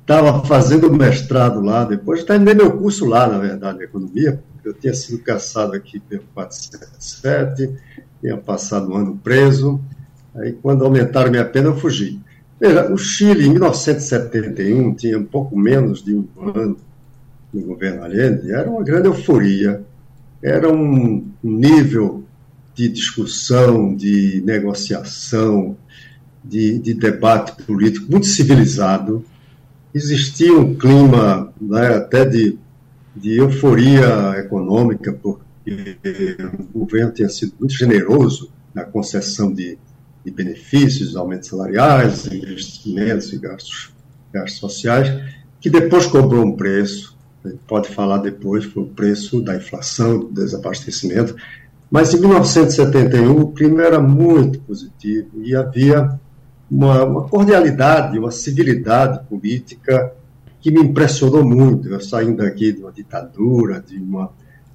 [0.00, 2.24] estava fazendo mestrado lá, depois.
[2.24, 7.74] Terminei meu curso lá, na verdade, na economia, eu tinha sido caçado aqui pelo 477,
[8.20, 9.80] tinha passado um ano preso,
[10.34, 12.20] aí quando aumentaram minha pena eu fugi.
[12.58, 16.76] Veja, o Chile, em 1971, tinha um pouco menos de um ano
[17.52, 19.82] no governo Allende, era uma grande euforia,
[20.42, 22.21] era um nível
[22.74, 25.76] de discussão, de negociação,
[26.42, 29.24] de, de debate político muito civilizado.
[29.94, 32.58] Existia um clima né, até de,
[33.14, 35.96] de euforia econômica, porque
[36.74, 39.78] o governo tinha sido muito generoso na concessão de,
[40.24, 43.92] de benefícios, aumentos salariais, investimentos e gastos,
[44.32, 45.08] gastos sociais,
[45.60, 47.16] que depois cobrou um preço,
[47.66, 51.36] pode falar depois, foi o preço da inflação, do desabastecimento,
[51.92, 56.18] mas em 1971 o clima era muito positivo e havia
[56.70, 60.10] uma, uma cordialidade, uma civilidade política
[60.58, 61.90] que me impressionou muito.
[61.90, 64.32] Eu saindo daqui de uma ditadura, de uma,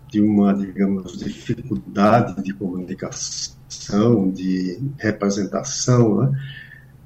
[0.08, 6.40] de uma digamos, dificuldade de comunicação, de representação, né?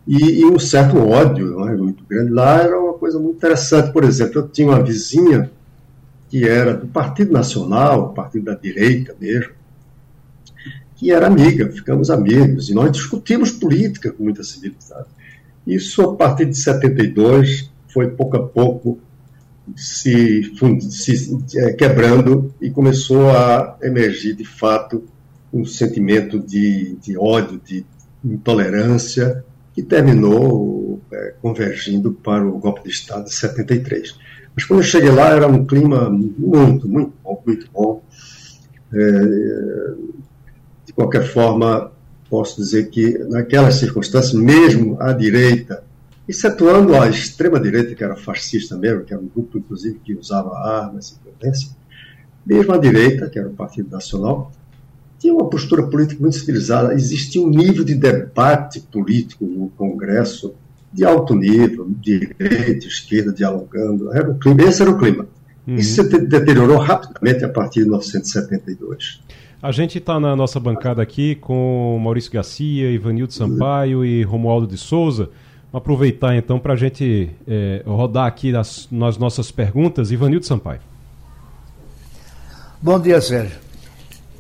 [0.06, 1.74] e, e, um certo ódio né?
[1.74, 2.34] muito grande.
[2.34, 3.93] Lá era uma coisa muito interessante.
[3.93, 5.50] Por exemplo, eu tinha uma vizinha
[6.28, 9.61] que era do Partido Nacional, partido da direita mesmo,
[11.01, 15.07] que era amiga, ficamos amigos, e nós discutimos política com muita civilidade.
[15.65, 18.99] Isso, a partir de 72, foi pouco a pouco
[19.75, 25.03] se, se é, quebrando e começou a emergir, de fato,
[25.51, 27.83] um sentimento de, de ódio, de
[28.23, 34.15] intolerância, que terminou é, convergindo para o golpe de Estado de 73.
[34.55, 38.03] Mas quando eu cheguei lá, era um clima muito, muito bom, muito bom.
[38.93, 40.11] É,
[40.91, 41.89] de qualquer forma,
[42.30, 45.84] posso dizer que naquelas circunstâncias, mesmo a direita,
[46.27, 51.12] excetuando a extrema-direita, que era fascista mesmo, que era um grupo, inclusive, que usava armas
[51.12, 51.69] e violência,
[52.45, 54.51] mesmo a direita, que era o Partido Nacional,
[55.17, 56.93] tinha uma postura política muito civilizada.
[56.93, 60.54] Existia um nível de debate político no Congresso
[60.91, 64.12] de alto nível, direita, esquerda, dialogando.
[64.12, 65.27] Era o clima, esse era o clima.
[65.65, 65.75] Uhum.
[65.75, 69.21] Isso se deteriorou rapidamente a partir de 1972.
[69.62, 74.76] A gente está na nossa bancada aqui com Maurício Garcia, Ivanildo Sampaio e Romualdo de
[74.76, 75.30] Souza.
[75.71, 80.12] Vamos aproveitar então para a gente é, rodar aqui nas, nas nossas perguntas.
[80.12, 80.80] Ivanildo Sampaio.
[82.82, 83.60] Bom dia, Sérgio.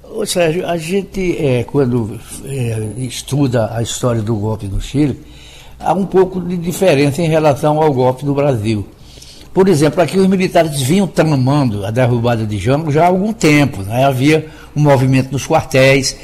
[0.03, 5.21] Ô, Sérgio, a gente, é, quando é, estuda a história do golpe no Chile,
[5.79, 8.87] há um pouco de diferença em relação ao golpe do Brasil.
[9.53, 13.81] Por exemplo, aqui os militares vinham tramando a derrubada de Jango já há algum tempo.
[13.83, 14.05] Né?
[14.05, 16.15] Havia um movimento nos quartéis.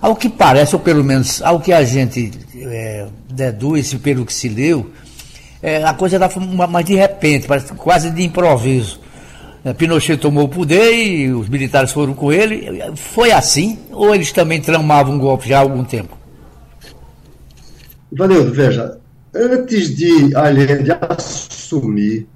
[0.00, 4.48] Ao que parece, ou pelo menos ao que a gente é, deduz pelo que se
[4.48, 4.90] leu,
[5.62, 6.30] é, a coisa era
[6.66, 8.98] mais de repente, quase de improviso.
[9.62, 12.82] É, Pinochet tomou o poder e os militares foram com ele.
[12.96, 13.78] Foi assim?
[13.90, 16.16] Ou eles também tramavam um golpe já há algum tempo?
[18.10, 18.98] Vanildo, veja,
[19.34, 22.26] antes de Allende assumir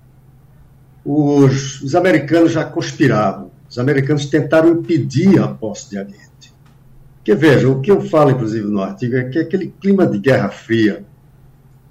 [1.05, 3.51] os, os americanos já conspiravam.
[3.69, 6.25] Os americanos tentaram impedir a posse de Allende.
[7.17, 10.51] Porque, veja, o que eu falo, inclusive, no artigo, é que aquele clima de Guerra
[10.51, 11.05] Fria,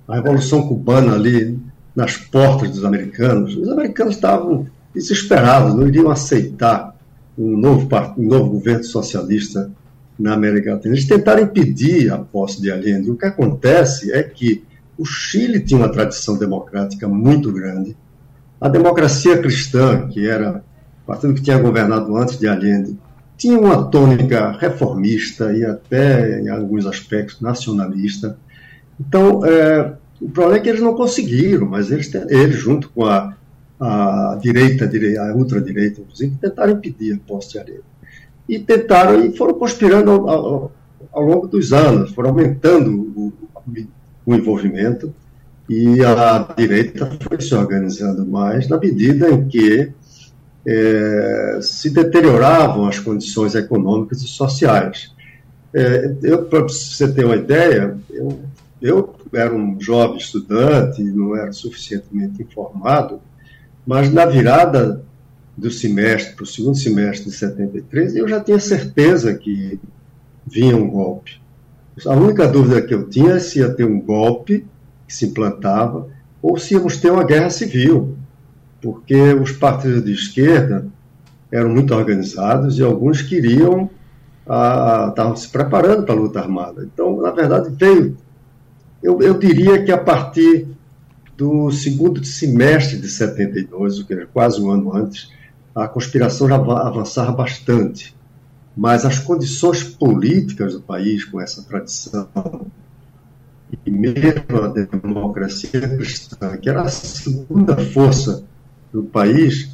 [0.07, 1.59] a Revolução Cubana ali
[1.95, 6.95] nas portas dos americanos, os americanos estavam desesperados, não iriam aceitar
[7.37, 9.71] um novo, um novo governo socialista
[10.17, 10.93] na América Latina.
[10.93, 13.09] Eles tentaram impedir a posse de Allende.
[13.09, 14.63] O que acontece é que
[14.97, 17.97] o Chile tinha uma tradição democrática muito grande,
[18.63, 20.63] a democracia cristã, que era
[21.03, 22.97] o partido que tinha governado antes de Allende,
[23.35, 28.37] tinha uma tônica reformista e até, em alguns aspectos, nacionalista.
[28.97, 33.35] Então, é, o problema é que eles não conseguiram, mas eles, eles junto com a,
[33.77, 37.83] a direita, a ultradireita, inclusive, tentaram impedir a posse de Allende.
[38.47, 40.71] E tentaram, e foram conspirando ao, ao,
[41.11, 43.33] ao longo dos anos, foram aumentando o,
[44.25, 45.13] o envolvimento
[45.69, 49.91] e a direita foi se organizando mais na medida em que
[50.65, 55.13] é, se deterioravam as condições econômicas e sociais.
[55.73, 56.09] É,
[56.49, 58.41] Para você ter uma ideia, eu,
[58.81, 63.19] eu era um jovem estudante, não era suficientemente informado,
[63.85, 65.03] mas na virada
[65.57, 69.79] do semestre para o segundo semestre de 73, eu já tinha certeza que
[70.45, 71.41] vinha um golpe.
[72.07, 74.65] A única dúvida que eu tinha é se ia ter um golpe
[75.07, 76.07] que se implantava,
[76.41, 78.17] ou se íamos ter uma guerra civil,
[78.81, 80.85] porque os partidos de esquerda
[81.51, 83.89] eram muito organizados e alguns queriam,
[84.47, 86.83] a, estavam se preparando para a luta armada.
[86.91, 88.17] Então, na verdade, veio,
[89.01, 90.67] eu, eu diria que a partir
[91.37, 95.31] do segundo semestre de 72, o que era quase um ano antes,
[95.75, 98.15] a conspiração já avançava bastante.
[98.75, 102.27] Mas as condições políticas do país, com essa tradição
[103.85, 108.43] e mesmo a democracia cristã, que era a segunda força
[108.91, 109.71] do país,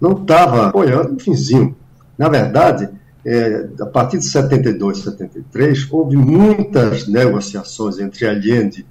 [0.00, 1.76] não estava apoiando o finzinho.
[2.16, 2.88] Na verdade,
[3.24, 8.86] é, a partir de 72, 73, houve muitas negociações entre Allende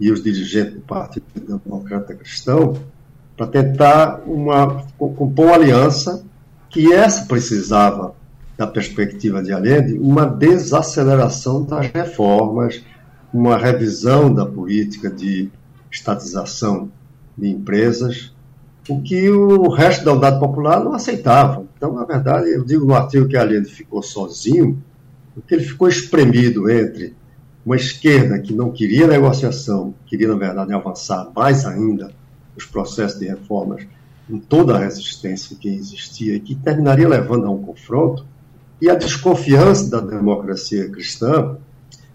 [0.00, 1.24] e os dirigentes do Partido
[1.64, 2.74] Democrata Cristão
[3.36, 6.24] para tentar uma, compor uma aliança
[6.70, 8.14] que essa precisava,
[8.56, 12.82] da perspectiva de Allende, uma desaceleração das reformas,
[13.34, 15.50] uma revisão da política de
[15.90, 16.88] estatização
[17.36, 18.32] de empresas,
[18.88, 21.66] o que o resto da unidade popular não aceitava.
[21.76, 24.80] Então, na verdade, eu digo no artigo que Allende ficou sozinho,
[25.34, 27.16] porque ele ficou espremido entre
[27.66, 32.12] uma esquerda que não queria negociação, queria, na verdade, avançar mais ainda
[32.56, 33.84] os processos de reformas,
[34.28, 38.24] com toda a resistência que existia e que terminaria levando a um confronto,
[38.80, 41.56] e a desconfiança da democracia cristã,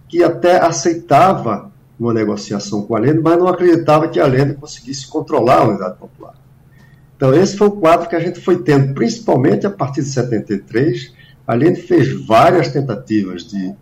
[0.09, 5.07] que até aceitava uma negociação com a Allende, mas não acreditava que a Allende conseguisse
[5.07, 6.33] controlar a unidade popular.
[7.15, 11.13] Então, esse foi o quadro que a gente foi tendo, principalmente a partir de 73,
[11.45, 13.73] Allende fez várias tentativas de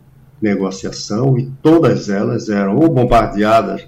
[0.41, 3.87] negociação e todas elas eram ou bombardeadas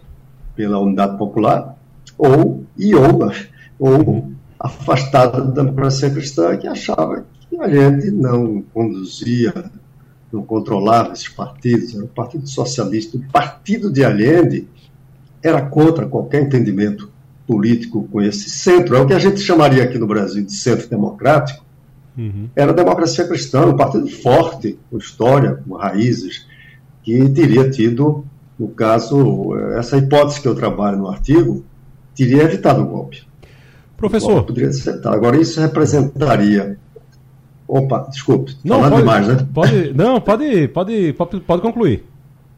[0.55, 1.77] pela Unidade Popular
[2.17, 9.53] ou e ou, afastadas da democracia cristã que achava que Allende não conduzia,
[10.31, 13.17] não controlava esses partidos, era o Partido Socialista.
[13.17, 14.67] O partido de Allende
[15.41, 17.09] era contra qualquer entendimento
[17.47, 20.87] político com esse centro, é o que a gente chamaria aqui no Brasil de centro
[20.87, 21.65] democrático,
[22.15, 22.47] uhum.
[22.55, 26.45] era a democracia cristã, um partido forte, com história, com raízes,
[27.01, 28.23] que teria tido,
[28.57, 31.65] no caso, essa hipótese que eu trabalho no artigo,
[32.15, 33.23] teria evitado o golpe.
[33.97, 34.29] Professor.
[34.29, 35.15] O golpe poderia ser evitado.
[35.15, 36.77] Agora, isso representaria.
[37.69, 39.47] Opa, desculpe, não, pode, demais, né?
[39.53, 42.03] Pode, não, pode, pode, pode, pode concluir.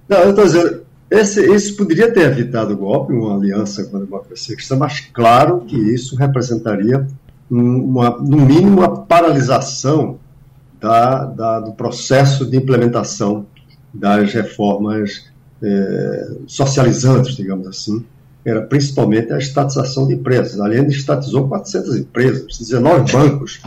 [0.07, 3.99] Não, eu estou dizendo, esse, isso poderia ter evitado o golpe, uma aliança com a
[3.99, 7.05] democracia cristã, mas claro que isso representaria,
[7.49, 10.17] uma, no mínimo, uma paralisação
[10.79, 13.45] da, da, do processo de implementação
[13.93, 15.25] das reformas
[15.61, 18.05] é, socializantes, digamos assim,
[18.45, 20.57] era principalmente a estatização de empresas.
[20.61, 23.61] A Allende estatizou 400 empresas, 19 bancos,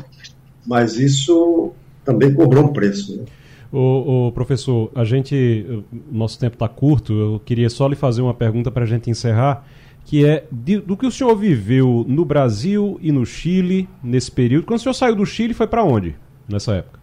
[0.67, 1.73] mas isso
[2.05, 3.17] também cobrou um preço.
[3.17, 3.25] Né?
[3.73, 7.13] O, o, professor, a gente, nosso tempo está curto.
[7.13, 9.67] Eu queria só lhe fazer uma pergunta para a gente encerrar,
[10.05, 14.67] que é de, do que o senhor viveu no Brasil e no Chile nesse período.
[14.67, 16.15] Quando o senhor saiu do Chile, foi para onde
[16.49, 17.01] nessa época?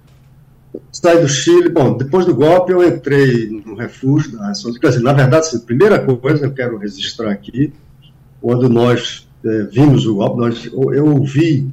[0.91, 5.47] Saí do Chile, bom, depois do golpe eu entrei no refúgio da Ação na verdade,
[5.47, 7.73] assim, a primeira coisa eu quero registrar aqui,
[8.39, 11.67] quando nós é, vimos o golpe, nós, eu ouvi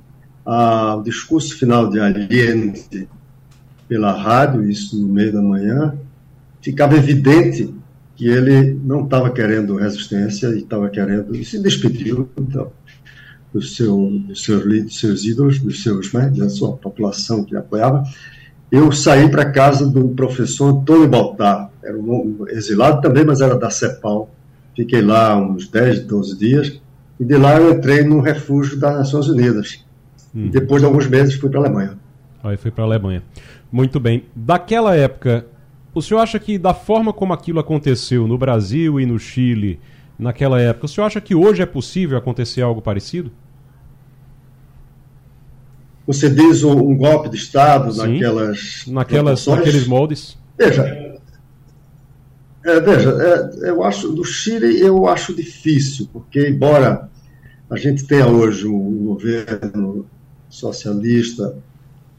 [0.51, 3.07] o discurso final de Allende
[3.87, 5.95] pela rádio, isso no meio da manhã,
[6.63, 7.75] ficava evidente
[8.17, 12.73] que ele não estava querendo resistência e estava querendo, e se despediu então,
[13.53, 18.03] do seu, dos, seus, dos seus ídolos, dos seus, né, da sua população que apoiava.
[18.73, 23.71] Eu saí para casa do professor Antônio Baltar, era um exilado também, mas era da
[23.71, 24.35] CEPAL.
[24.75, 26.81] Fiquei lá uns 10, 12 dias,
[27.21, 29.88] e de lá eu entrei no refúgio das Nações Unidas.
[30.35, 30.49] Hum.
[30.49, 31.99] Depois de alguns meses fui para a Alemanha.
[32.43, 33.23] Aí fui para a Alemanha.
[33.71, 34.25] Muito bem.
[34.35, 35.47] Daquela época,
[35.95, 39.81] o senhor acha que da forma como aquilo aconteceu no Brasil e no Chile,
[40.19, 43.31] naquela época, o senhor acha que hoje é possível acontecer algo parecido?
[46.07, 50.39] Você diz um, um golpe de Estado Sim, naquelas, naquelas naqueles moldes?
[50.57, 51.19] Veja,
[52.65, 57.09] é, veja é, eu acho, do Chile eu acho difícil, porque embora
[57.71, 60.07] a gente tenha hoje um governo
[60.49, 61.57] socialista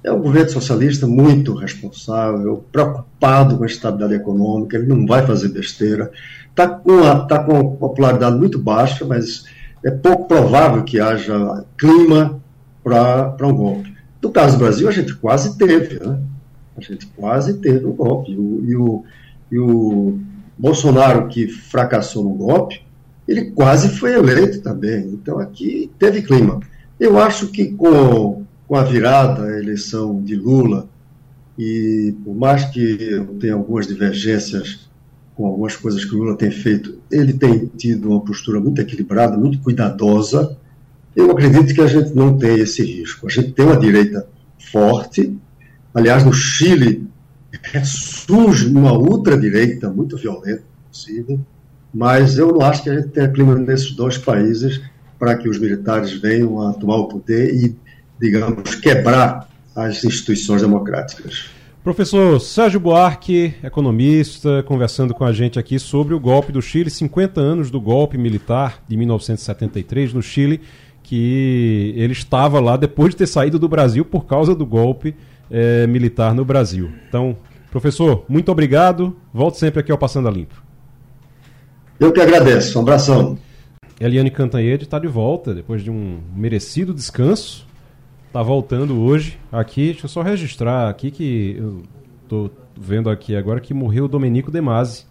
[0.04, 5.50] é um governo socialista muito responsável, preocupado com a estabilidade econômica, ele não vai fazer
[5.50, 6.12] besteira.
[6.50, 9.46] Está com, tá com a popularidade muito baixa, mas
[9.84, 12.42] é pouco provável que haja clima
[12.84, 13.94] para um golpe.
[14.22, 16.20] No caso do Brasil, a gente quase teve, né?
[16.78, 18.32] A gente quase teve um golpe.
[18.32, 19.04] E o, e o,
[19.52, 20.20] e o
[20.58, 22.82] Bolsonaro, que fracassou no golpe,
[23.28, 25.08] ele quase foi eleito também.
[25.08, 26.60] Então aqui teve clima.
[27.00, 30.88] Eu acho que com com a virada, a eleição de Lula,
[31.58, 34.88] e por mais que eu tenha algumas divergências
[35.36, 39.36] com algumas coisas que o Lula tem feito, ele tem tido uma postura muito equilibrada,
[39.36, 40.56] muito cuidadosa.
[41.16, 43.26] Eu acredito que a gente não tem esse risco.
[43.26, 44.28] A gente tem uma direita
[44.72, 45.36] forte.
[45.92, 47.08] Aliás, no Chile
[47.84, 51.40] surge uma ultradireita muito violenta, possível,
[51.92, 54.80] mas eu não acho que a gente tenha clima nesses dois países
[55.20, 57.76] para que os militares venham a tomar o poder e
[58.20, 61.50] digamos, quebrar as instituições democráticas.
[61.84, 67.40] Professor Sérgio Buarque, economista, conversando com a gente aqui sobre o golpe do Chile, 50
[67.40, 70.60] anos do golpe militar de 1973 no Chile,
[71.02, 75.16] que ele estava lá depois de ter saído do Brasil por causa do golpe
[75.50, 76.92] é, militar no Brasil.
[77.08, 77.38] Então,
[77.72, 79.16] professor, muito obrigado.
[79.34, 80.62] Volte sempre aqui ao Passando a Limpo.
[81.98, 82.78] Eu que agradeço.
[82.78, 83.38] Um abração.
[84.00, 87.68] Eliane Cantanhede está de volta depois de um merecido descanso
[88.32, 89.88] tá voltando hoje aqui.
[89.88, 91.62] Deixa eu só registrar aqui que
[92.28, 95.06] tô vendo aqui agora que morreu Domenico De Masi,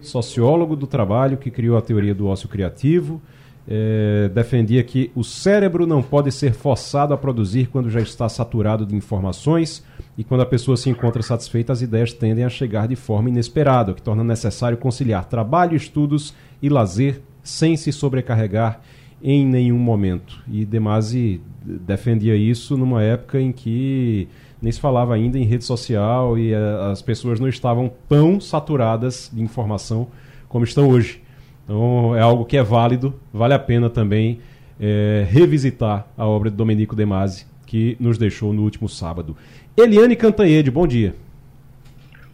[0.00, 3.20] sociólogo do trabalho que criou a teoria do ócio criativo.
[3.68, 8.86] É, defendia que o cérebro não pode ser forçado a produzir quando já está saturado
[8.86, 9.84] de informações
[10.16, 13.92] e quando a pessoa se encontra satisfeita, as ideias tendem a chegar de forma inesperada,
[13.92, 18.80] o que torna necessário conciliar trabalho, estudos e lazer sem se sobrecarregar
[19.22, 20.42] em nenhum momento.
[20.48, 24.28] E Demasi defendia isso numa época em que
[24.60, 29.30] nem se falava ainda em rede social e uh, as pessoas não estavam tão saturadas
[29.32, 30.08] de informação
[30.48, 31.22] como estão hoje.
[31.64, 34.40] Então é algo que é válido, vale a pena também
[34.78, 39.36] é, revisitar a obra de Domenico De Masi, que nos deixou no último sábado.
[39.76, 41.14] Eliane Cantanhede, bom dia.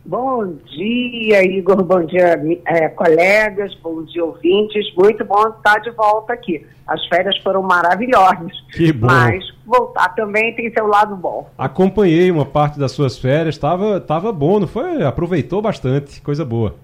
[0.07, 1.83] Bom dia, Igor.
[1.83, 3.75] Bom dia, é, colegas.
[3.83, 4.95] Bom dia, ouvintes.
[4.95, 6.65] Muito bom estar de volta aqui.
[6.87, 8.53] As férias foram maravilhosas.
[8.73, 9.09] Que bom.
[9.09, 11.51] Mas voltar também tem seu lado bom.
[11.59, 13.57] Acompanhei uma parte das suas férias.
[13.57, 15.03] Estava tava bom, não foi?
[15.03, 16.21] Aproveitou bastante.
[16.21, 16.77] Coisa boa.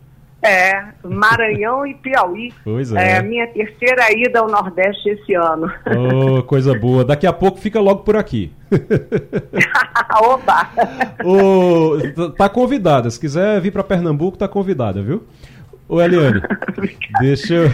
[0.43, 2.53] É, Maranhão e Piauí.
[2.65, 3.19] Pois é.
[3.19, 5.73] É minha terceira ida ao Nordeste esse ano.
[5.87, 7.05] Oh, coisa boa.
[7.05, 8.53] Daqui a pouco fica logo por aqui.
[10.21, 10.69] Oba!
[11.25, 13.09] Oh, tá convidada.
[13.09, 15.25] Se quiser vir para Pernambuco, tá convidada, viu?
[15.89, 16.41] Ô, Eliane,
[17.21, 17.73] deixa eu,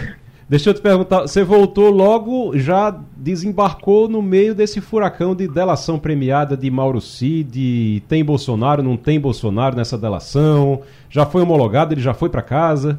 [0.49, 5.99] Deixa eu te perguntar, você voltou logo, já desembarcou no meio desse furacão de delação
[5.99, 12.01] premiada de Mauro Cid, tem Bolsonaro, não tem Bolsonaro nessa delação, já foi homologado, ele
[12.01, 12.97] já foi para casa?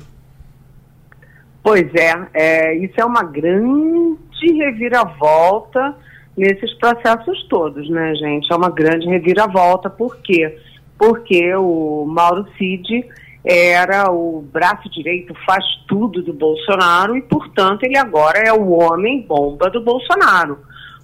[1.61, 5.97] Pois é, é, isso é uma grande reviravolta
[6.37, 8.47] nesses processos todos, né, gente?
[8.53, 10.57] É uma grande reviravolta, por quê?
[10.97, 13.05] Porque o Mauro Cid
[13.45, 19.23] era o braço direito faz tudo do Bolsonaro e, portanto, ele agora é o homem
[19.23, 20.59] bomba do Bolsonaro.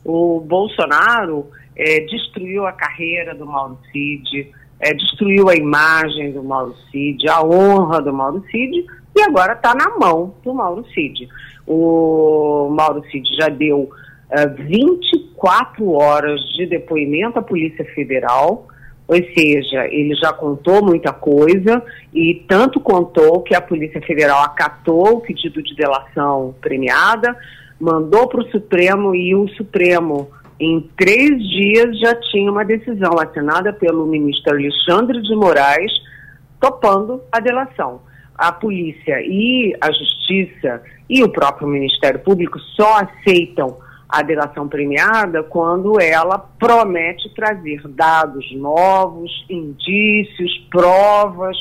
[0.05, 6.75] O Bolsonaro é, destruiu a carreira do Mauro Cid, é, destruiu a imagem do Mauro
[6.91, 8.85] Cid, a honra do Mauro Cid
[9.17, 11.29] e agora está na mão do Mauro Cid.
[11.67, 13.91] O Mauro Cid já deu
[14.31, 18.69] é, 24 horas de depoimento à Polícia Federal
[19.09, 21.83] ou seja, ele já contou muita coisa
[22.13, 27.37] e tanto contou que a Polícia Federal acatou o pedido de delação premiada,
[27.81, 30.29] mandou para o Supremo e o Supremo,
[30.59, 35.93] em três dias, já tinha uma decisão assinada pelo ministro Alexandre de Moraes
[36.61, 38.01] topando a delação.
[38.35, 43.79] A polícia e a justiça e o próprio Ministério Público só aceitam
[44.09, 51.57] a delação premiada quando ela promete trazer dados novos, indícios, provas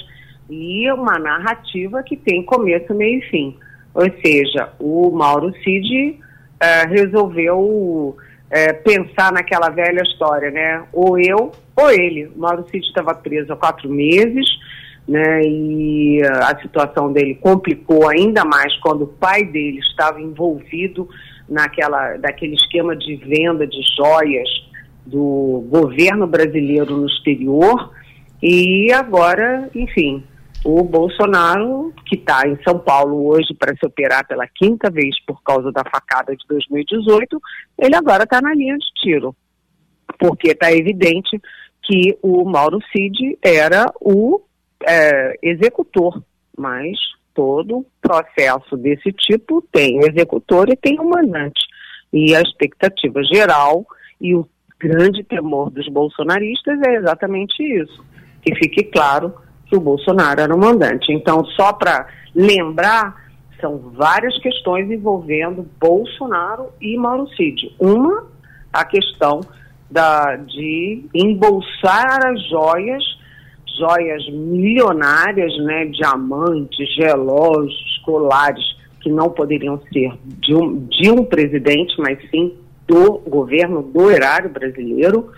[0.50, 3.58] e uma narrativa que tem começo, meio e fim.
[3.94, 6.20] Ou seja, o Mauro Cid
[6.60, 8.16] é, resolveu
[8.50, 10.84] é, pensar naquela velha história, né?
[10.94, 12.28] Ou eu ou ele.
[12.28, 14.46] O Mauro Cid estava preso há quatro meses,
[15.08, 15.42] né?
[15.44, 21.10] E a situação dele complicou ainda mais quando o pai dele estava envolvido
[21.48, 24.50] naquela, daquele esquema de venda de joias
[25.06, 27.92] do governo brasileiro no exterior.
[28.42, 30.24] E agora, enfim,
[30.64, 35.42] o Bolsonaro, que está em São Paulo hoje para se operar pela quinta vez por
[35.44, 37.40] causa da facada de 2018,
[37.78, 39.36] ele agora está na linha de tiro.
[40.20, 41.40] Porque está evidente
[41.84, 44.42] que o Mauro Cid era o
[44.88, 46.24] é, executor,
[46.58, 46.98] mas
[47.36, 51.62] todo processo desse tipo tem o executor e tem o mandante.
[52.12, 53.86] E a expectativa geral
[54.20, 54.48] e o
[54.80, 58.04] grande temor dos bolsonaristas é exatamente isso,
[58.42, 59.36] que fique claro
[59.68, 61.12] que o Bolsonaro era o mandante.
[61.12, 63.16] Então, só para lembrar,
[63.60, 67.76] são várias questões envolvendo Bolsonaro e Mauro Cid.
[67.80, 68.28] Uma,
[68.72, 69.42] a questão
[69.90, 73.04] da, de embolsar as joias
[73.78, 78.64] joias milionárias, né, diamantes, relógios, colares,
[79.02, 82.54] que não poderiam ser de um, de um presidente, mas sim
[82.88, 85.32] do governo, do erário brasileiro.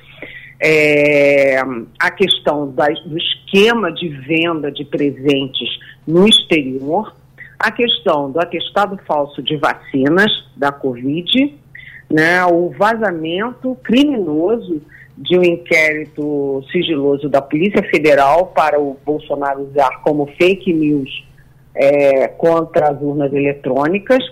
[0.60, 1.60] É,
[2.00, 5.70] a questão do esquema de venda de presentes
[6.08, 7.14] no exterior,
[7.60, 11.54] a questão do atestado falso de vacinas da Covid,
[12.10, 14.82] né, o vazamento criminoso
[15.18, 21.26] de um inquérito sigiloso da Polícia Federal para o Bolsonaro usar como fake news
[21.74, 24.24] é, contra as urnas eletrônicas,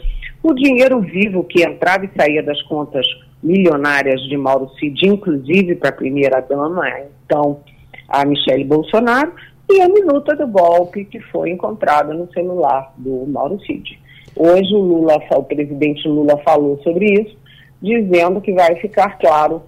[0.43, 3.05] o dinheiro vivo que entrava e saía das contas
[3.41, 6.83] milionárias de Mauro Cid, inclusive para a primeira-dama,
[7.25, 7.61] então
[8.07, 9.33] a Michele Bolsonaro,
[9.67, 13.99] e a minuta do golpe que foi encontrada no celular do Mauro Cid.
[14.35, 17.35] Hoje o Lula, o presidente Lula falou sobre isso,
[17.81, 19.63] dizendo que vai ficar claro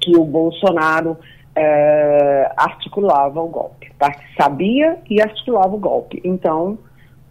[0.00, 1.16] que o Bolsonaro
[1.54, 4.12] é, articulava o golpe, tá?
[4.40, 6.20] sabia e articulava o golpe.
[6.24, 6.78] Então,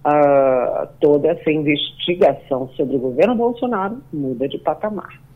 [0.06, 5.27] uh, toda essa investigação sobre o governo Bolsonaro muda de patamar.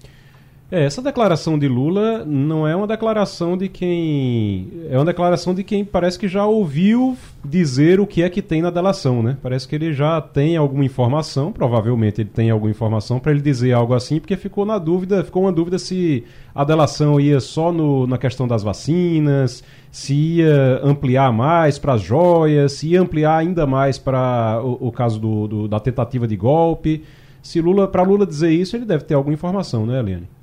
[0.72, 4.72] É, essa declaração de Lula não é uma declaração de quem.
[4.89, 8.61] É uma declaração de quem parece que já ouviu dizer o que é que tem
[8.61, 9.38] na delação, né?
[9.43, 13.74] Parece que ele já tem alguma informação, provavelmente ele tem alguma informação para ele dizer
[13.74, 16.24] algo assim, porque ficou na dúvida, ficou uma dúvida se
[16.55, 19.61] a delação ia só no, na questão das vacinas,
[19.91, 24.91] se ia ampliar mais para as joias, se ia ampliar ainda mais para o, o,
[24.93, 27.03] caso do, do, da tentativa de golpe.
[27.43, 30.41] Se Lula, para Lula dizer isso, ele deve ter alguma informação, né, Eliane?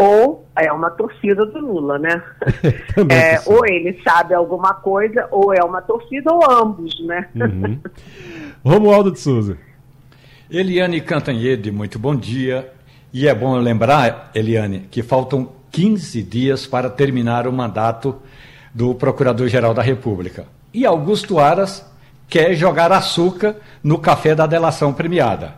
[0.00, 2.22] Ou é uma torcida do Lula, né?
[3.10, 7.28] é, ou ele sabe alguma coisa, ou é uma torcida, ou ambos, né?
[7.34, 7.78] Uhum.
[8.64, 9.58] Romualdo de Souza.
[10.50, 12.72] Eliane Cantanhede, muito bom dia.
[13.12, 18.16] E é bom lembrar, Eliane, que faltam 15 dias para terminar o mandato
[18.74, 20.46] do Procurador-Geral da República.
[20.72, 21.84] E Augusto Aras
[22.28, 25.54] quer jogar açúcar no café da delação premiada.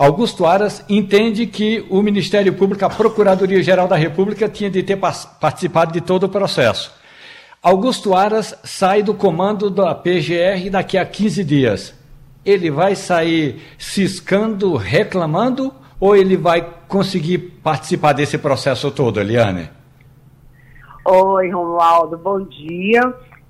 [0.00, 5.92] Augusto Aras entende que o Ministério Público, a Procuradoria-Geral da República, tinha de ter participado
[5.92, 6.98] de todo o processo.
[7.62, 11.94] Augusto Aras sai do comando da PGR daqui a 15 dias.
[12.46, 15.70] Ele vai sair ciscando, reclamando,
[16.00, 19.68] ou ele vai conseguir participar desse processo todo, Eliane?
[21.04, 23.02] Oi, Romualdo, bom dia.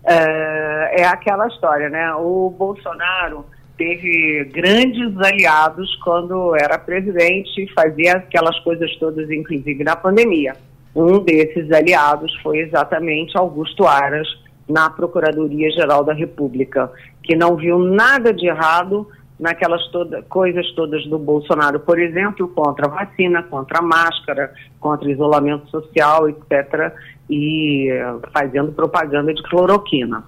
[0.03, 2.13] É, é aquela história, né?
[2.15, 3.47] O Bolsonaro
[3.81, 10.55] teve grandes aliados quando era presidente e fazia aquelas coisas todas, inclusive na pandemia.
[10.95, 14.29] Um desses aliados foi exatamente Augusto Aras,
[14.69, 19.09] na Procuradoria-Geral da República, que não viu nada de errado
[19.39, 25.11] naquelas toda, coisas todas do Bolsonaro, por exemplo, contra a vacina, contra a máscara, contra
[25.11, 26.93] isolamento social, etc.,
[27.31, 27.89] e
[28.33, 30.23] fazendo propaganda de cloroquina.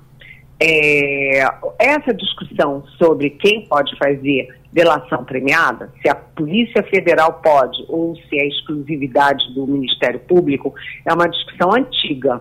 [0.64, 1.44] É,
[1.76, 8.38] essa discussão sobre quem pode fazer delação premiada, se a Polícia Federal pode ou se
[8.38, 10.72] é exclusividade do Ministério Público,
[11.04, 12.40] é uma discussão antiga.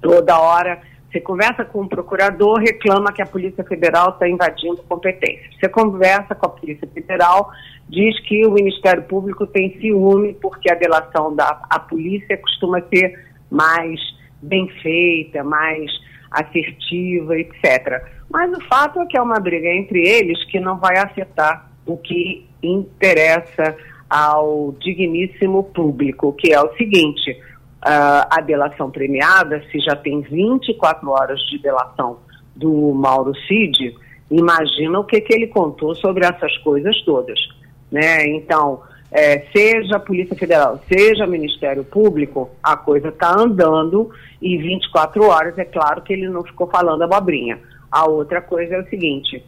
[0.00, 5.50] Toda hora você conversa com o procurador, reclama que a Polícia Federal está invadindo competência.
[5.58, 7.50] Você conversa com a Polícia Federal,
[7.90, 13.12] diz que o Ministério Público tem ciúme porque a delação da a polícia costuma ser
[13.50, 14.00] mais
[14.42, 15.90] bem feita, mais
[16.30, 18.02] assertiva, etc.
[18.30, 21.96] Mas o fato é que é uma briga entre eles que não vai afetar o
[21.96, 23.76] que interessa
[24.08, 27.36] ao digníssimo público, que é o seguinte:
[27.82, 32.18] a delação premiada, se já tem 24 horas de delação
[32.54, 33.94] do Mauro Cid,
[34.30, 37.38] imagina o que, que ele contou sobre essas coisas todas.
[37.90, 38.26] Né?
[38.28, 44.58] Então, é, seja a Polícia Federal, seja o Ministério Público, a coisa está andando e
[44.58, 47.58] 24 horas, é claro que ele não ficou falando abobrinha.
[47.90, 49.42] A outra coisa é o seguinte,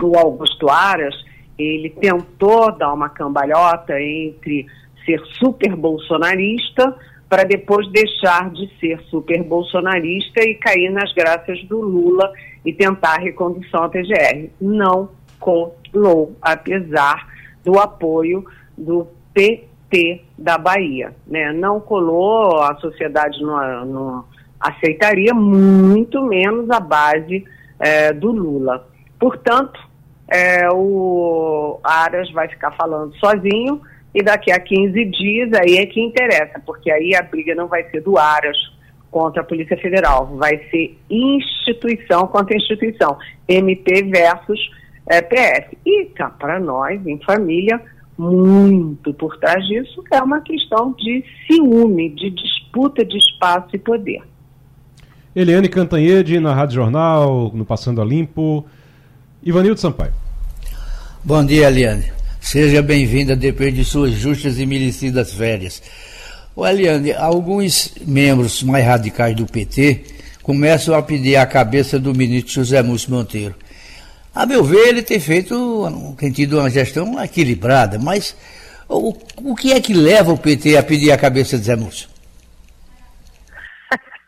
[0.00, 1.14] o Augusto Aras,
[1.56, 4.66] ele tentou dar uma cambalhota entre
[5.04, 6.94] ser super bolsonarista
[7.28, 12.30] para depois deixar de ser super bolsonarista e cair nas graças do Lula
[12.64, 14.50] e tentar a recondução à PGR.
[14.60, 15.08] Não
[15.38, 17.26] colou, apesar
[17.64, 18.44] do apoio
[18.76, 21.14] do PT da Bahia.
[21.26, 21.52] Né?
[21.52, 24.24] Não colou, a sociedade não, não
[24.60, 27.44] aceitaria, muito menos a base
[27.78, 28.86] é, do Lula.
[29.18, 29.78] Portanto,
[30.28, 33.80] é, o Aras vai ficar falando sozinho
[34.14, 37.88] e daqui a 15 dias aí é que interessa, porque aí a briga não vai
[37.90, 38.56] ser do Aras
[39.10, 44.70] contra a Polícia Federal, vai ser instituição contra instituição, MP versus
[45.06, 45.76] é, PF.
[45.84, 47.80] E cá para nós, em família,
[48.16, 54.22] muito por trás disso é uma questão de ciúme, de disputa de espaço e poder.
[55.34, 58.66] Eliane Cantanhede, na Rádio Jornal, no Passando a Limpo.
[59.42, 60.12] Ivanildo Sampaio.
[61.24, 62.12] Bom dia, Eliane.
[62.38, 65.82] Seja bem-vinda depois de suas justas e merecidas férias.
[66.54, 70.04] O Eliane, alguns membros mais radicais do PT
[70.42, 73.54] começam a pedir a cabeça do ministro José Múcio Monteiro.
[74.34, 78.36] A meu ver, ele tem feito, tem tido uma gestão equilibrada, mas
[78.88, 82.08] o, o que é que leva o PT a pedir a cabeça de Zé Múcio?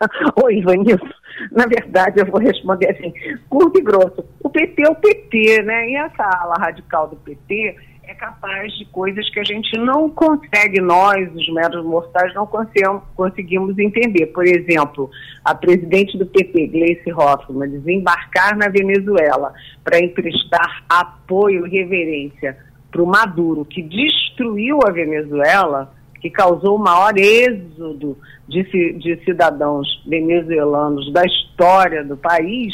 [0.45, 1.09] Oi, Ivanilson.
[1.51, 3.13] Na verdade, eu vou responder assim,
[3.49, 4.25] curto e grosso.
[4.41, 5.89] O PT é o PT, né?
[5.89, 7.77] E essa ala radical do PT
[8.07, 13.79] é capaz de coisas que a gente não consegue, nós, os meros mortais, não conseguimos
[13.79, 14.27] entender.
[14.27, 15.11] Por exemplo,
[15.45, 19.53] a presidente do PT, Gleice Hoffmann, desembarcar na Venezuela
[19.83, 22.57] para emprestar apoio e reverência
[22.91, 28.63] para o Maduro, que destruiu a Venezuela, que causou o maior êxodo de,
[28.99, 32.73] de cidadãos venezuelanos da história do país,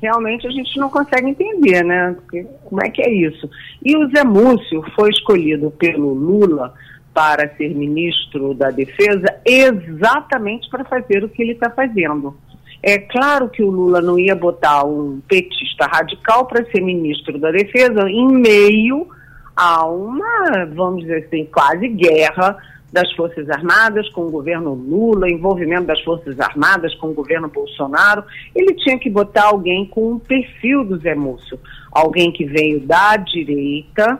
[0.00, 2.14] realmente a gente não consegue entender, né?
[2.14, 3.48] Porque, como é que é isso?
[3.84, 6.74] E o Zé Múcio foi escolhido pelo Lula
[7.12, 12.36] para ser ministro da Defesa exatamente para fazer o que ele está fazendo.
[12.82, 17.50] É claro que o Lula não ia botar um petista radical para ser ministro da
[17.50, 19.06] Defesa em meio
[19.54, 22.56] a uma, vamos dizer assim, quase guerra
[22.92, 28.24] das Forças Armadas com o governo Lula, envolvimento das Forças Armadas com o governo Bolsonaro,
[28.54, 31.58] ele tinha que botar alguém com o perfil do Zé Múcio,
[31.92, 34.18] alguém que veio da direita,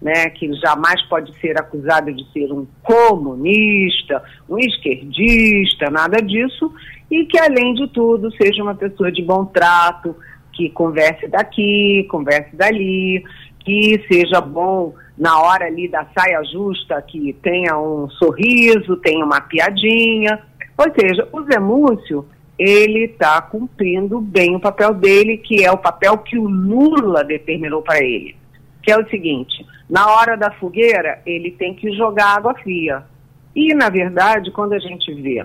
[0.00, 6.72] né, que jamais pode ser acusado de ser um comunista, um esquerdista, nada disso,
[7.10, 10.16] e que, além de tudo, seja uma pessoa de bom trato,
[10.52, 13.22] que converse daqui, converse dali,
[13.60, 19.42] que seja bom na hora ali da saia justa, que tenha um sorriso, tenha uma
[19.42, 20.40] piadinha.
[20.78, 22.26] Ou seja, o Zé Múcio,
[22.58, 27.82] ele está cumprindo bem o papel dele, que é o papel que o Lula determinou
[27.82, 28.34] para ele.
[28.82, 33.04] Que é o seguinte, na hora da fogueira, ele tem que jogar água fria.
[33.54, 35.44] E, na verdade, quando a gente vê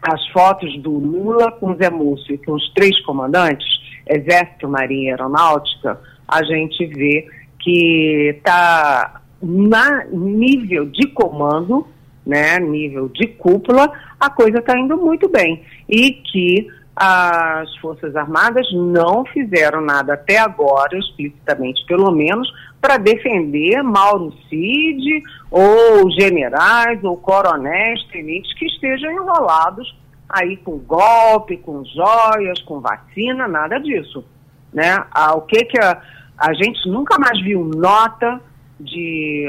[0.00, 3.66] as fotos do Lula com Zé Múcio e com os três comandantes,
[4.08, 5.98] Exército, Marinha e Aeronáutica,
[6.28, 7.26] a gente vê
[7.62, 11.86] que está na nível de comando,
[12.24, 15.64] né, nível de cúpula, a coisa está indo muito bem.
[15.88, 22.48] E que as Forças Armadas não fizeram nada até agora, explicitamente pelo menos,
[22.80, 29.96] para defender Mauro Cid ou generais ou coronéis, tenentes que estejam enrolados
[30.28, 34.24] aí com golpe, com joias, com vacina, nada disso.
[34.72, 35.04] Né?
[35.10, 36.00] Ah, o que que a,
[36.38, 38.40] a gente nunca mais viu nota
[38.80, 39.46] de,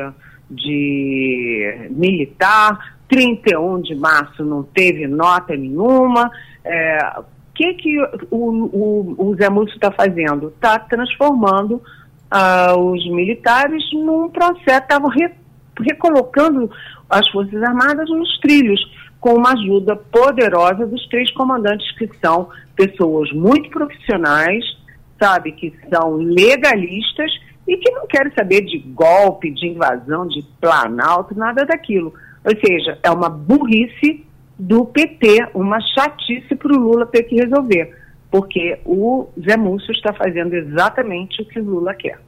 [0.49, 6.29] de militar, 31 de março não teve nota nenhuma.
[6.63, 7.23] É, o
[7.53, 7.99] que, que
[8.31, 10.47] o, o, o Zé Múcio está fazendo?
[10.47, 11.81] Está transformando
[12.33, 15.29] uh, os militares num processo, estavam re,
[15.79, 16.69] recolocando
[17.09, 18.81] as Forças Armadas nos trilhos,
[19.19, 24.65] com uma ajuda poderosa dos três comandantes, que são pessoas muito profissionais,
[25.23, 27.31] sabe, que são legalistas
[27.65, 32.13] e que não querem saber de golpe, de invasão, de planalto, nada daquilo.
[32.43, 34.25] Ou seja, é uma burrice
[34.59, 37.95] do PT, uma chatice para o Lula ter que resolver,
[38.29, 42.19] porque o Zé Múcio está fazendo exatamente o que o Lula quer.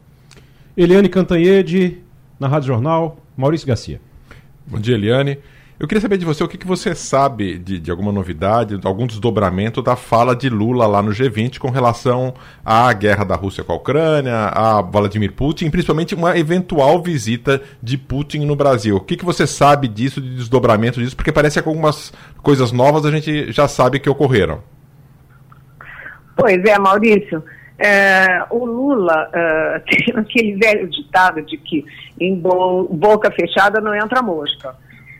[0.77, 1.99] Eliane Cantanhede,
[2.39, 3.99] na Rádio Jornal, Maurício Garcia.
[4.65, 5.37] Bom dia, Eliane.
[5.78, 9.05] Eu queria saber de você o que, que você sabe de, de alguma novidade, algum
[9.05, 13.73] desdobramento da fala de Lula lá no G20 com relação à guerra da Rússia com
[13.73, 18.95] a Ucrânia, a Vladimir Putin, principalmente uma eventual visita de Putin no Brasil.
[18.95, 21.15] O que, que você sabe disso, de desdobramento disso?
[21.15, 24.63] Porque parece que algumas coisas novas a gente já sabe que ocorreram.
[26.38, 27.43] Pois é, Maurício.
[27.78, 31.84] É, o Lula uh, tem aquele velho ditado de que
[32.17, 34.73] em bo boca fechada não entra mosca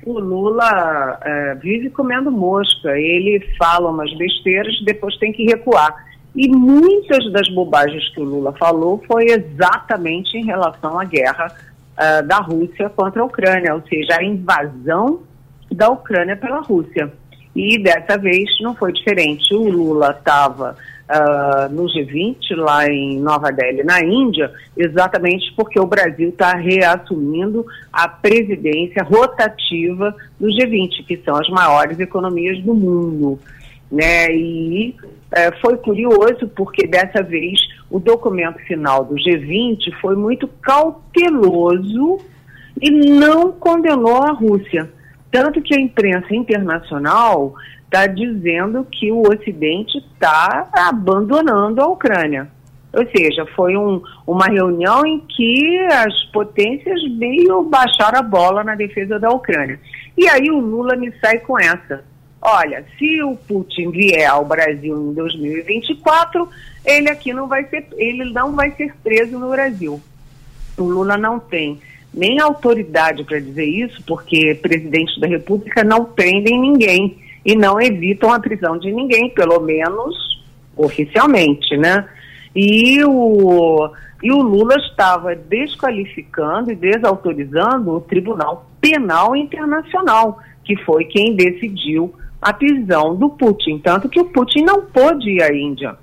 [0.06, 2.98] o Lula é, vive comendo mosca.
[2.98, 6.06] Ele fala umas besteiras, depois tem que recuar.
[6.36, 11.56] E muitas das bobagens que o Lula falou foi exatamente em relação à guerra
[11.98, 15.22] é, da Rússia contra a Ucrânia, ou seja, a invasão
[15.72, 17.12] da Ucrânia pela Rússia.
[17.56, 19.54] E dessa vez não foi diferente.
[19.56, 20.76] O Lula estava
[21.10, 27.66] uh, no G20, lá em Nova Delhi, na Índia, exatamente porque o Brasil está reassumindo
[27.92, 33.40] a presidência rotativa do G20, que são as maiores economias do mundo.
[33.92, 34.36] Né?
[34.36, 42.20] E uh, foi curioso porque dessa vez o documento final do G20 foi muito cauteloso
[42.82, 44.90] e não condenou a Rússia.
[45.32, 47.54] Tanto que a imprensa internacional
[47.96, 52.50] está dizendo que o Ocidente está abandonando a Ucrânia.
[52.92, 58.76] Ou seja, foi um, uma reunião em que as potências veio baixar a bola na
[58.76, 59.80] defesa da Ucrânia.
[60.18, 62.04] E aí o Lula me sai com essa.
[62.42, 66.48] Olha, se o Putin vier ao Brasil em 2024,
[66.86, 70.02] ele aqui não vai ser, ele não vai ser preso no Brasil.
[70.78, 71.80] O Lula não tem
[72.14, 78.34] nem autoridade para dizer isso, porque presidentes da República não prendem ninguém e não evitam
[78.34, 80.44] a prisão de ninguém, pelo menos
[80.76, 82.10] oficialmente, né?
[82.56, 83.90] E o,
[84.24, 92.14] e o Lula estava desqualificando e desautorizando o Tribunal Penal Internacional, que foi quem decidiu
[92.42, 93.78] a prisão do Putin.
[93.78, 95.96] Tanto que o Putin não pôde ir à Índia,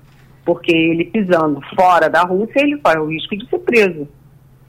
[0.45, 4.07] porque ele pisando fora da Rússia, ele corre o risco de ser preso.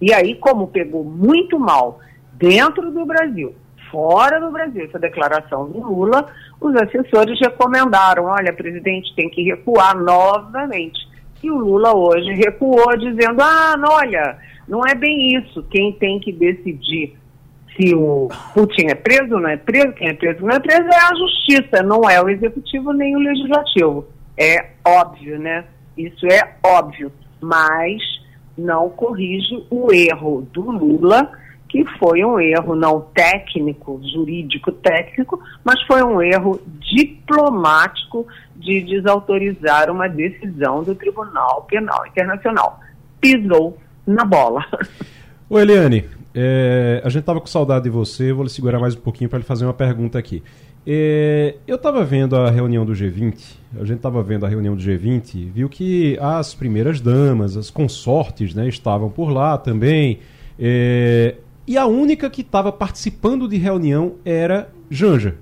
[0.01, 2.01] E aí, como pegou muito mal
[2.33, 3.55] dentro do Brasil
[3.95, 4.85] fora do Brasil.
[4.85, 6.27] Essa declaração do Lula,
[6.61, 10.99] os assessores recomendaram: olha, presidente, tem que recuar novamente.
[11.41, 14.37] E o Lula hoje recuou, dizendo: ah, não, olha,
[14.67, 15.63] não é bem isso.
[15.71, 17.17] Quem tem que decidir
[17.77, 20.61] se o Putin é preso ou não é preso, quem é preso ou não é
[20.61, 24.07] preso é a justiça, não é o executivo nem o legislativo.
[24.37, 25.65] É óbvio, né?
[25.97, 27.13] Isso é óbvio.
[27.41, 28.03] Mas
[28.57, 31.31] não corrige o erro do Lula
[31.75, 39.91] que foi um erro não técnico, jurídico técnico, mas foi um erro diplomático de desautorizar
[39.91, 42.79] uma decisão do Tribunal Penal Internacional.
[43.21, 44.65] Pisou na bola.
[45.51, 49.01] Ô Eliane, é, a gente estava com saudade de você, vou lhe segurar mais um
[49.01, 50.45] pouquinho para lhe fazer uma pergunta aqui.
[50.87, 54.81] É, eu estava vendo a reunião do G20, a gente estava vendo a reunião do
[54.81, 60.21] G20, viu que as primeiras damas, as consortes, né, estavam por lá também,
[60.57, 61.35] é,
[61.67, 65.37] e a única que estava participando de reunião era Janja.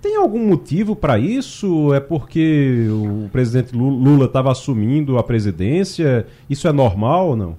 [0.00, 1.92] Tem algum motivo para isso?
[1.92, 6.26] É porque o presidente Lula estava assumindo a presidência?
[6.48, 7.56] Isso é normal ou não?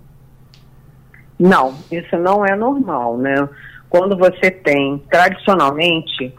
[1.37, 3.47] Não, isso não é normal, né?
[3.89, 6.33] Quando você tem, tradicionalmente,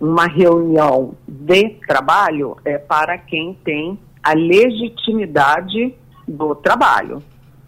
[0.00, 5.94] uma reunião de trabalho, é para quem tem a legitimidade
[6.26, 7.22] do trabalho,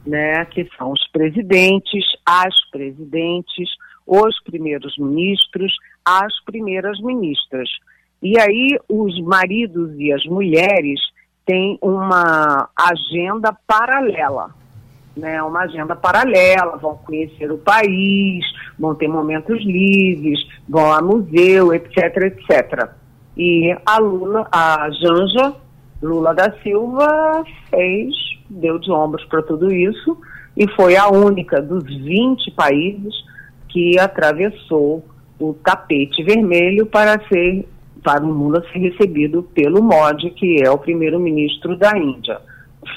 [0.06, 0.44] né?
[0.46, 3.68] Que são os presidentes, as presidentes,
[4.06, 5.72] os primeiros ministros,
[6.04, 7.68] as primeiras ministras.
[8.22, 11.00] E aí os maridos e as mulheres
[11.46, 14.54] têm uma agenda paralela,
[15.16, 15.42] né?
[15.42, 18.44] Uma agenda paralela, vão conhecer o país,
[18.78, 20.38] vão ter momentos livres,
[20.68, 22.90] vão a museu, etc, etc.
[23.36, 25.54] E a Lula, a Janja
[26.02, 28.14] Lula da Silva fez,
[28.50, 30.18] deu de ombros para tudo isso
[30.56, 33.14] e foi a única dos 20 países
[33.68, 35.04] que atravessou
[35.38, 37.66] o tapete vermelho para ser
[38.02, 42.40] para o Lula ser recebido pelo Modi, que é o primeiro-ministro da Índia,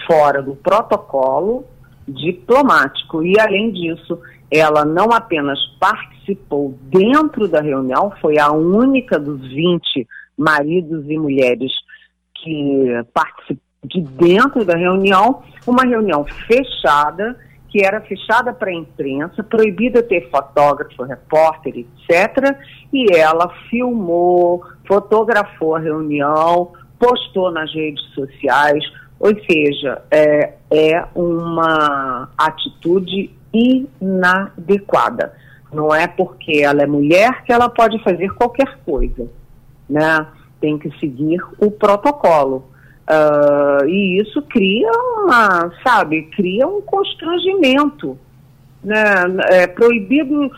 [0.07, 1.65] fora do protocolo
[2.07, 3.21] diplomático.
[3.21, 4.17] E, além disso,
[4.49, 11.71] ela não apenas participou dentro da reunião, foi a única dos 20 maridos e mulheres
[12.35, 17.37] que participou de dentro da reunião, uma reunião fechada
[17.73, 22.55] que era fechada para a imprensa, proibida ter fotógrafo, repórter, etc.
[22.93, 28.83] E ela filmou, fotografou a reunião, postou nas redes sociais,
[29.19, 35.33] ou seja, é, é uma atitude inadequada.
[35.71, 39.27] Não é porque ela é mulher que ela pode fazer qualquer coisa,
[39.89, 40.27] né?
[40.61, 42.71] Tem que seguir o protocolo.
[43.03, 48.17] Uh, e isso cria uma, sabe, cria um constrangimento.
[48.83, 49.03] Né?
[49.49, 50.49] É proibido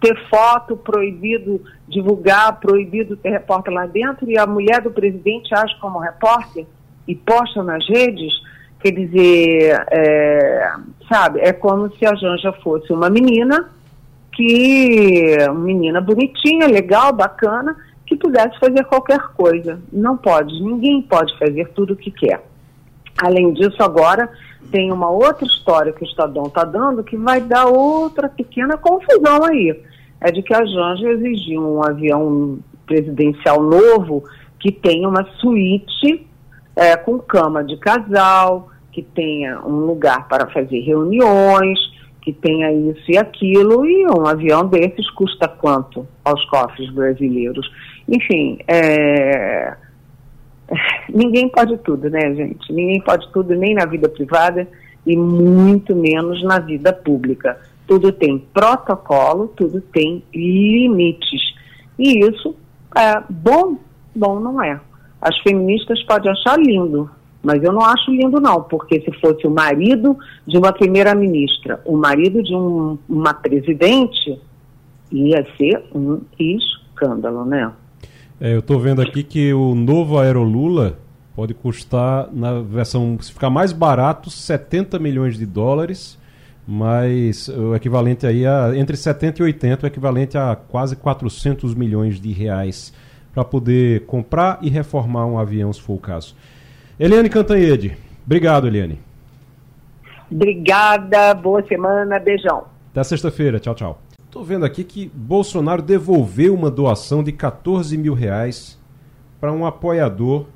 [0.00, 5.74] ter foto, proibido divulgar, proibido ter repórter lá dentro, e a mulher do presidente age
[5.80, 6.66] como repórter
[7.06, 8.32] e posta nas redes,
[8.80, 10.72] quer dizer, é,
[11.08, 13.70] sabe, é como se a Janja fosse uma menina
[14.32, 17.76] que, menina bonitinha, legal, bacana,
[18.06, 19.80] que pudesse fazer qualquer coisa.
[19.92, 22.44] Não pode, ninguém pode fazer tudo o que quer.
[23.22, 24.28] Além disso, agora
[24.70, 29.44] tem uma outra história que o Estadão está dando que vai dar outra pequena confusão
[29.44, 29.80] aí.
[30.20, 34.24] É de que a Janja exigiu um avião presidencial novo
[34.58, 36.26] que tenha uma suíte
[36.74, 41.78] é, com cama de casal, que tenha um lugar para fazer reuniões,
[42.22, 47.70] que tenha isso e aquilo, e um avião desses custa quanto aos cofres brasileiros?
[48.08, 49.74] Enfim, é...
[51.12, 52.72] ninguém pode tudo, né, gente?
[52.72, 54.68] Ninguém pode tudo, nem na vida privada
[55.06, 57.58] e muito menos na vida pública.
[57.86, 61.54] Tudo tem protocolo, tudo tem limites.
[61.98, 62.54] E isso
[62.96, 63.78] é bom?
[64.14, 64.80] Bom, não é.
[65.20, 67.10] As feministas podem achar lindo,
[67.42, 71.96] mas eu não acho lindo, não, porque se fosse o marido de uma primeira-ministra, o
[71.96, 74.40] marido de um, uma presidente,
[75.10, 77.72] ia ser um escândalo, né?
[78.40, 80.98] É, eu estou vendo aqui que o novo Aerolula
[81.34, 86.18] pode custar, na versão, se ficar mais barato, 70 milhões de dólares,
[86.66, 92.20] mas o equivalente aí a, entre 70 e 80, o equivalente a quase 400 milhões
[92.20, 92.92] de reais
[93.32, 96.36] para poder comprar e reformar um avião, se for o caso.
[96.98, 97.96] Eliane Cantanhede.
[98.24, 98.98] Obrigado, Eliane.
[100.30, 102.64] Obrigada, boa semana, beijão.
[102.92, 104.00] Até sexta-feira, tchau, tchau.
[104.34, 108.76] Estou vendo aqui que Bolsonaro devolveu uma doação de 14 mil reais
[109.40, 110.46] para um apoiador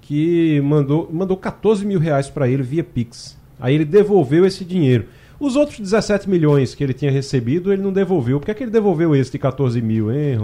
[0.00, 3.38] que mandou, mandou 14 mil reais para ele via Pix.
[3.60, 5.06] Aí ele devolveu esse dinheiro.
[5.38, 8.40] Os outros 17 milhões que ele tinha recebido, ele não devolveu.
[8.40, 10.36] Por que, é que ele devolveu esse de 14 mil, hein,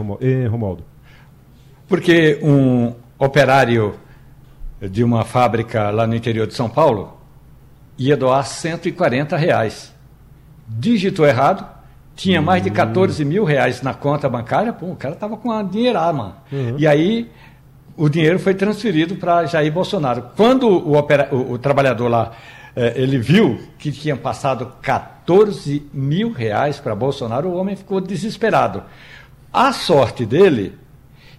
[0.48, 0.84] Romaldo?
[1.88, 3.94] Porque um operário
[4.80, 7.18] de uma fábrica lá no interior de São Paulo
[7.98, 9.92] ia doar 140 reais.
[10.68, 11.77] Digitou errado,
[12.18, 15.62] tinha mais de 14 mil reais na conta bancária, pô, o cara tava com a
[15.62, 16.34] dinheirada, mano.
[16.50, 16.74] Uhum.
[16.76, 17.30] E aí
[17.96, 20.30] o dinheiro foi transferido para Jair Bolsonaro.
[20.36, 22.32] Quando o, opera, o, o trabalhador lá
[22.74, 28.82] eh, ele viu que tinha passado 14 mil reais para Bolsonaro, o homem ficou desesperado.
[29.52, 30.74] A sorte dele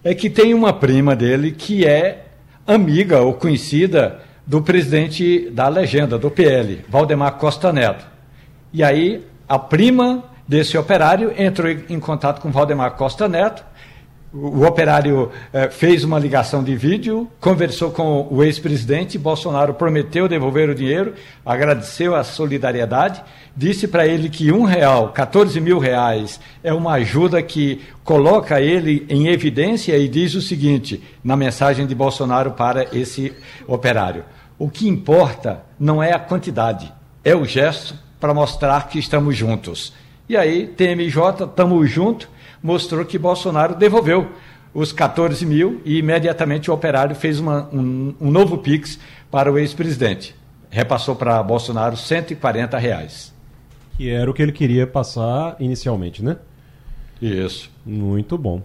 [0.02, 2.24] é que tem uma prima dele que é
[2.66, 8.06] amiga ou conhecida do presidente da legenda, do PL, Valdemar Costa Neto.
[8.72, 13.64] E aí a prima desse operário, entrou em contato com Valdemar Costa Neto,
[14.32, 20.68] o operário eh, fez uma ligação de vídeo, conversou com o ex-presidente, Bolsonaro prometeu devolver
[20.68, 21.14] o dinheiro,
[21.46, 23.22] agradeceu a solidariedade,
[23.56, 29.06] disse para ele que um real, 14 mil reais, é uma ajuda que coloca ele
[29.08, 33.32] em evidência e diz o seguinte na mensagem de Bolsonaro para esse
[33.68, 34.24] operário:
[34.58, 36.92] o que importa não é a quantidade,
[37.24, 39.92] é o gesto para mostrar que estamos juntos.
[40.30, 42.28] E aí, TMJ, estamos juntos
[42.62, 44.30] mostrou que Bolsonaro devolveu
[44.72, 49.58] os 14 mil e imediatamente o operário fez uma, um, um, novo Pix para o
[49.58, 50.36] ex-presidente.
[50.70, 53.34] Repassou para Bolsonaro 140 reais.
[53.96, 56.36] Que era o que ele queria passar inicialmente, né?
[57.20, 57.68] Isso.
[57.84, 58.62] Muito bom.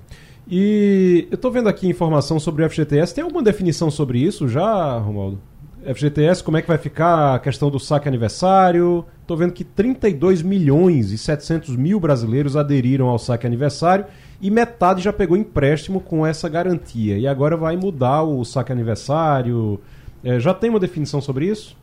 [0.47, 3.15] E eu estou vendo aqui informação sobre o FGTS.
[3.15, 5.41] Tem alguma definição sobre isso já, Romualdo?
[5.93, 9.05] FGTS, como é que vai ficar a questão do saque aniversário?
[9.21, 14.05] Estou vendo que 32 milhões e 700 mil brasileiros aderiram ao saque aniversário
[14.41, 17.17] e metade já pegou empréstimo com essa garantia.
[17.17, 19.79] E agora vai mudar o saque aniversário.
[20.23, 21.77] É, já tem uma definição sobre isso?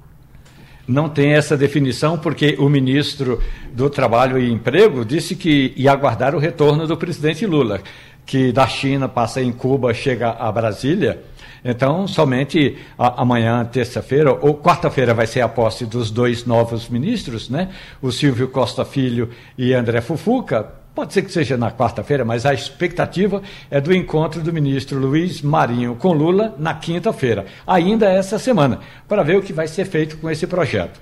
[0.86, 3.40] Não tem essa definição porque o ministro
[3.72, 7.80] do Trabalho e Emprego disse que ia aguardar o retorno do presidente Lula,
[8.26, 11.22] que da China passa em Cuba, chega a Brasília
[11.64, 17.68] então, somente amanhã, terça-feira, ou quarta-feira, vai ser a posse dos dois novos ministros, né?
[18.00, 20.82] O Silvio Costa Filho e André Fufuca.
[20.94, 23.40] Pode ser que seja na quarta-feira, mas a expectativa
[23.70, 29.22] é do encontro do ministro Luiz Marinho com Lula na quinta-feira, ainda essa semana, para
[29.22, 31.00] ver o que vai ser feito com esse projeto.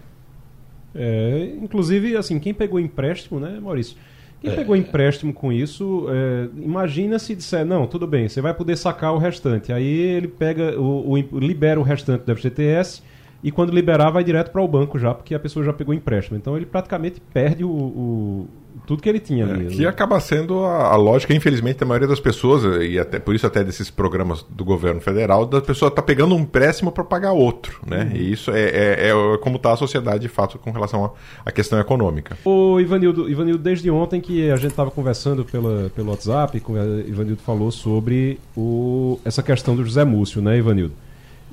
[0.95, 3.97] É, inclusive, assim, quem pegou empréstimo, né, Maurício?
[4.41, 4.55] Quem é.
[4.55, 9.13] pegou empréstimo com isso, é, imagina se disser, não, tudo bem, você vai poder sacar
[9.13, 9.73] o restante.
[9.73, 13.03] Aí ele pega, o, o libera o restante do FGTS
[13.43, 16.39] e quando liberar vai direto para o banco já, porque a pessoa já pegou empréstimo.
[16.39, 18.49] Então ele praticamente perde o, o
[18.87, 19.67] tudo que ele tinha é, ali.
[19.69, 23.47] Que acaba sendo a, a, lógica, infelizmente, da maioria das pessoas, e até por isso
[23.47, 27.81] até desses programas do governo federal, da pessoa tá pegando um empréstimo para pagar outro,
[27.87, 28.11] né?
[28.11, 28.17] Uhum.
[28.17, 31.13] E isso é, é, é como está a sociedade de fato com relação
[31.45, 32.37] à questão econômica.
[32.45, 37.43] O Ivanildo, Ivanildo, desde ontem que a gente estava conversando pela, pelo WhatsApp, com Ivanildo
[37.43, 40.95] falou sobre o, essa questão do José Múcio, né, Ivanildo?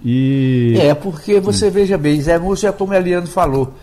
[0.03, 0.75] E...
[0.79, 1.71] É, porque você hum.
[1.71, 3.73] veja bem, Zé Múcio é como o Eliano falou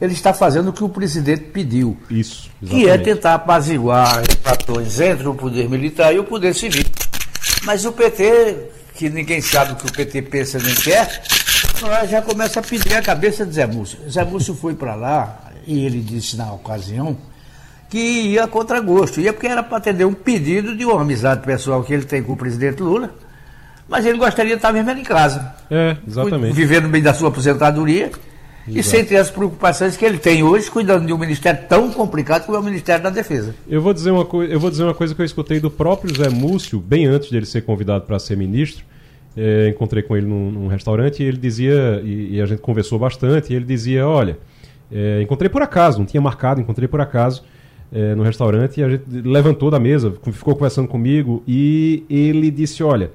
[0.00, 1.96] ele está fazendo o que o presidente pediu.
[2.08, 2.50] Isso.
[2.62, 2.84] Exatamente.
[2.84, 6.84] Que é tentar apaziguar fatores entre o poder militar e o poder civil.
[7.64, 11.22] Mas o PT, que ninguém sabe o que o PT pensa nem quer,
[12.08, 13.98] já começa a pedir a cabeça de Zé Múcio.
[14.08, 17.16] Zé Múcio foi para lá, e ele disse na ocasião,
[17.90, 19.20] que ia contra gosto.
[19.20, 22.34] Ia porque era para atender um pedido de uma amizade pessoal que ele tem com
[22.34, 23.12] o presidente Lula.
[23.88, 25.54] Mas ele gostaria de estar mesmo em casa.
[25.70, 26.52] É, exatamente.
[26.52, 28.12] Vivendo no meio da sua aposentadoria
[28.70, 28.78] Exato.
[28.78, 32.44] e sem ter as preocupações que ele tem hoje, cuidando de um ministério tão complicado
[32.46, 33.54] como é o Ministério da Defesa.
[33.68, 36.28] Eu vou dizer uma, eu vou dizer uma coisa que eu escutei do próprio Zé
[36.28, 38.84] Múcio, bem antes de ele ser convidado para ser ministro.
[39.36, 42.98] É, encontrei com ele num, num, restaurante e ele dizia, e, e, a gente conversou
[42.98, 44.36] bastante, e ele dizia: Olha,
[44.90, 47.44] é, encontrei por acaso, não tinha marcado, encontrei por acaso.
[47.90, 52.82] É, no restaurante e a gente levantou da mesa, ficou conversando comigo e ele disse:
[52.82, 53.10] Olha,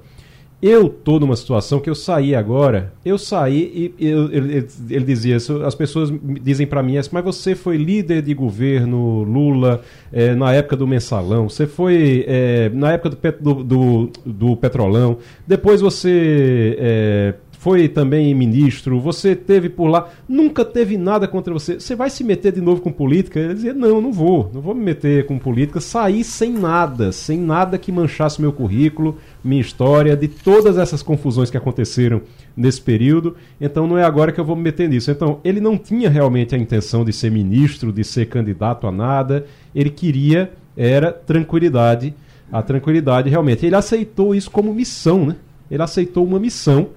[0.66, 5.36] eu tô numa situação que eu saí agora, eu saí e eu, ele, ele, dizia
[5.36, 6.10] as pessoas
[6.40, 11.50] dizem para mim, mas você foi líder de governo Lula é, na época do mensalão,
[11.50, 17.34] você foi é, na época do, do, do, do, petrolão, depois você é,
[17.64, 21.80] foi também ministro, você teve por lá, nunca teve nada contra você.
[21.80, 23.40] Você vai se meter de novo com política?
[23.40, 25.80] Ele dizia: Não, não vou, não vou me meter com política.
[25.80, 31.50] Saí sem nada, sem nada que manchasse meu currículo, minha história, de todas essas confusões
[31.50, 32.20] que aconteceram
[32.54, 33.34] nesse período.
[33.58, 35.10] Então não é agora que eu vou me meter nisso.
[35.10, 39.46] Então ele não tinha realmente a intenção de ser ministro, de ser candidato a nada.
[39.74, 42.14] Ele queria era tranquilidade,
[42.52, 43.64] a tranquilidade realmente.
[43.64, 45.36] Ele aceitou isso como missão, né?
[45.70, 46.90] Ele aceitou uma missão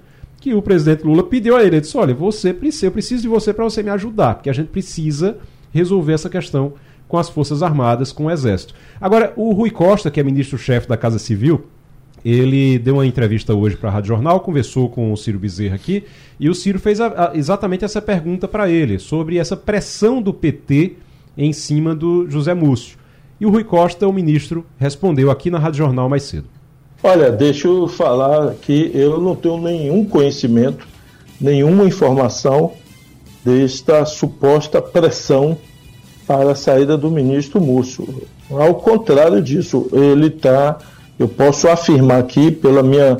[0.47, 1.75] que o presidente Lula pediu a ele.
[1.75, 4.69] Ele disse: Olha, você eu preciso de você para você me ajudar, porque a gente
[4.69, 5.37] precisa
[5.73, 6.73] resolver essa questão
[7.05, 8.73] com as Forças Armadas, com o Exército.
[8.99, 11.65] Agora, o Rui Costa, que é ministro-chefe da Casa Civil,
[12.23, 16.05] ele deu uma entrevista hoje para a Rádio Jornal, conversou com o Ciro Bezerra aqui,
[16.39, 20.33] e o Ciro fez a, a, exatamente essa pergunta para ele, sobre essa pressão do
[20.33, 20.95] PT
[21.37, 22.97] em cima do José Múcio.
[23.39, 26.56] E o Rui Costa, o ministro, respondeu aqui na Rádio Jornal mais cedo.
[27.03, 30.87] Olha, deixa eu falar que eu não tenho nenhum conhecimento,
[31.39, 32.73] nenhuma informação
[33.45, 35.57] desta suposta pressão
[36.25, 38.25] para a saída do ministro Múcio.
[38.49, 40.79] Ao contrário disso, ele está,
[41.19, 43.17] eu posso afirmar aqui, pela minha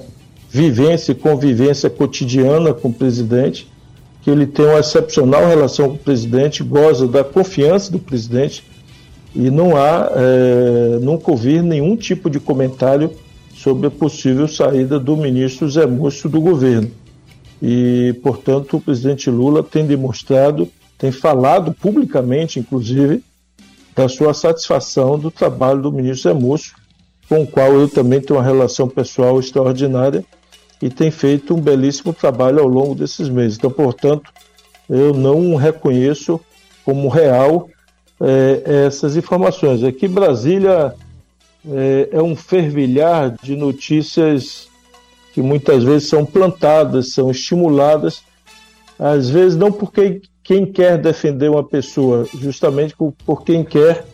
[0.49, 3.71] vivência e convivência cotidiana com o presidente,
[4.23, 8.63] que ele tem uma excepcional relação com o presidente, goza da confiança do presidente
[9.36, 13.11] e não há, é, nunca ouvi nenhum tipo de comentário
[13.58, 16.91] sobre a possível saída do ministro Zé Múcio do governo.
[17.62, 23.24] E, portanto, o presidente Lula tem demonstrado, tem falado publicamente, inclusive,
[23.95, 26.76] da sua satisfação do trabalho do ministro Zé Múcio,
[27.28, 30.24] com o qual eu também tenho uma relação pessoal extraordinária
[30.80, 33.58] e tem feito um belíssimo trabalho ao longo desses meses.
[33.58, 34.32] Então, portanto,
[34.88, 36.39] eu não reconheço
[36.86, 37.68] como real
[38.22, 39.84] é, essas informações.
[39.84, 40.93] Aqui Brasília
[41.72, 44.68] é, é um fervilhar de notícias
[45.34, 48.24] que muitas vezes são plantadas, são estimuladas,
[48.97, 52.95] às vezes não porque quem quer defender uma pessoa, justamente
[53.26, 54.05] por, quem quer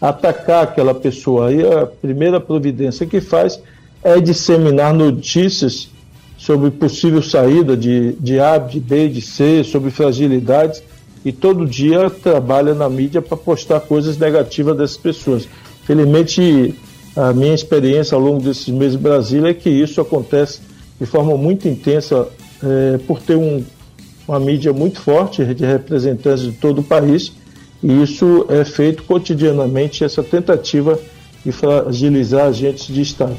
[0.00, 1.48] atacar aquela pessoa.
[1.48, 3.60] Aí a primeira providência que faz
[4.02, 5.88] é disseminar notícias
[6.36, 10.82] sobre possível saída de, de A, de B, de C, sobre fragilidades,
[11.24, 15.48] e todo dia trabalha na mídia para postar coisas negativas dessas pessoas.
[15.84, 16.74] Felizmente,
[17.14, 20.60] a minha experiência ao longo desses meses em Brasília é que isso acontece
[20.98, 22.28] de forma muito intensa
[22.62, 23.62] é, por ter um,
[24.26, 27.32] uma mídia muito forte de representantes de todo o país
[27.82, 30.98] e isso é feito cotidianamente, essa tentativa
[31.44, 33.36] de fragilizar agentes de Estado.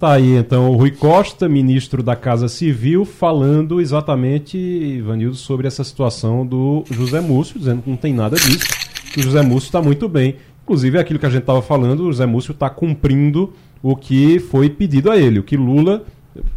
[0.00, 5.84] Tá aí então o Rui Costa, ministro da Casa Civil, falando exatamente, Ivanildo, sobre essa
[5.84, 8.64] situação do José Múcio, dizendo que não tem nada disso,
[9.12, 10.36] que o José Múcio está muito bem.
[10.68, 14.68] Inclusive, aquilo que a gente estava falando, o José Múcio está cumprindo o que foi
[14.68, 16.04] pedido a ele, o que Lula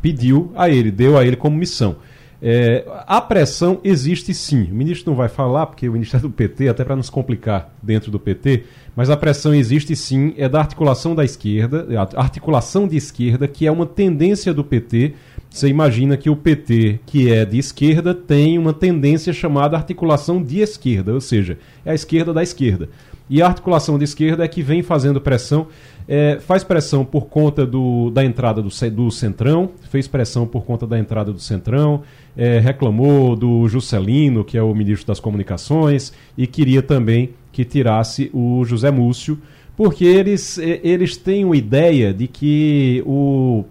[0.02, 1.96] pediu a ele, deu a ele como missão.
[2.42, 4.64] É, a pressão existe sim.
[4.70, 7.74] O ministro não vai falar, porque o ministro é do PT, até para nos complicar
[7.82, 8.66] dentro do PT,
[8.98, 13.66] mas a pressão existe sim, é da articulação da esquerda, a articulação de esquerda, que
[13.66, 15.14] é uma tendência do PT.
[15.50, 20.60] Você imagina que o PT, que é de esquerda, tem uma tendência chamada articulação de
[20.60, 22.90] esquerda, ou seja, é a esquerda da esquerda.
[23.30, 25.68] E a articulação de esquerda é que vem fazendo pressão
[26.08, 30.86] é, faz pressão por conta do, da entrada do, do Centrão, fez pressão por conta
[30.86, 32.04] da entrada do Centrão,
[32.36, 38.30] é, reclamou do Juscelino, que é o ministro das Comunicações, e queria também que tirasse
[38.34, 39.40] o José Múcio,
[39.76, 43.64] porque eles, eles têm uma ideia de que o,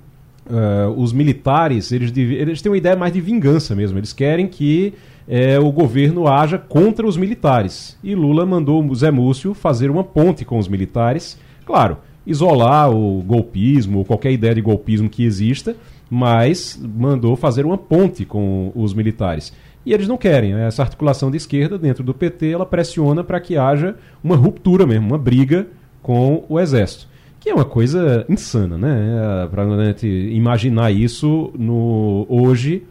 [0.48, 4.94] uh, os militares, eles, eles têm uma ideia mais de vingança mesmo, eles querem que
[5.28, 7.98] é, o governo haja contra os militares.
[8.02, 13.22] E Lula mandou o Zé Múcio fazer uma ponte com os militares, claro, isolar o
[13.22, 15.76] golpismo ou qualquer ideia de golpismo que exista,
[16.08, 19.52] mas mandou fazer uma ponte com os militares.
[19.84, 20.52] E eles não querem.
[20.54, 20.66] Né?
[20.66, 25.06] Essa articulação de esquerda dentro do PT ela pressiona para que haja uma ruptura mesmo,
[25.06, 25.66] uma briga
[26.02, 27.08] com o exército.
[27.38, 29.44] Que é uma coisa insana, né?
[29.44, 32.82] É, para a gente imaginar isso no, hoje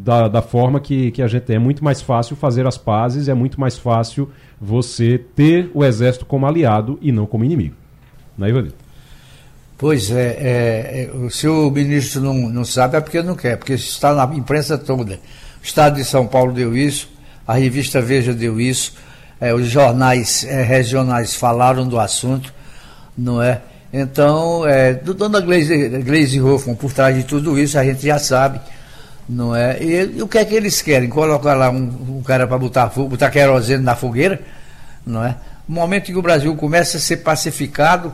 [0.00, 1.56] da, da forma que, que a gente tem.
[1.56, 4.30] É muito mais fácil fazer as pazes, é muito mais fácil
[4.60, 7.74] você ter o exército como aliado e não como inimigo.
[8.36, 8.74] Né, Ivanildo?
[9.76, 13.74] Pois é, é, é, se o ministro não, não sabe é porque não quer, porque
[13.74, 15.20] está na imprensa toda.
[15.60, 17.08] O Estado de São Paulo deu isso,
[17.46, 18.94] a revista Veja deu isso,
[19.40, 22.52] é, os jornais é, regionais falaram do assunto,
[23.16, 23.60] não é?
[23.92, 28.18] Então, é, do Dona Glaze, Glaze Hoffman, por trás de tudo isso, a gente já
[28.18, 28.60] sabe,
[29.28, 29.82] não é?
[29.82, 31.08] E, e o que é que eles querem?
[31.08, 34.40] Colocar lá um, um cara para botar, botar querosene na fogueira,
[35.06, 35.36] não é?
[35.68, 38.12] No momento em que o Brasil começa a ser pacificado,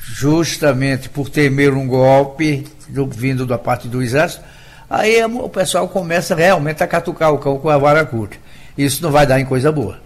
[0.00, 4.42] justamente por temer um golpe do, vindo da parte do exército,
[4.88, 8.36] aí o pessoal começa realmente a catucar o cão com a vara curta.
[8.76, 9.98] Isso não vai dar em coisa boa.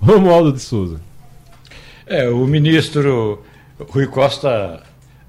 [0.00, 1.00] Romualdo de Souza.
[2.06, 3.44] É, o ministro
[3.78, 4.82] Rui Costa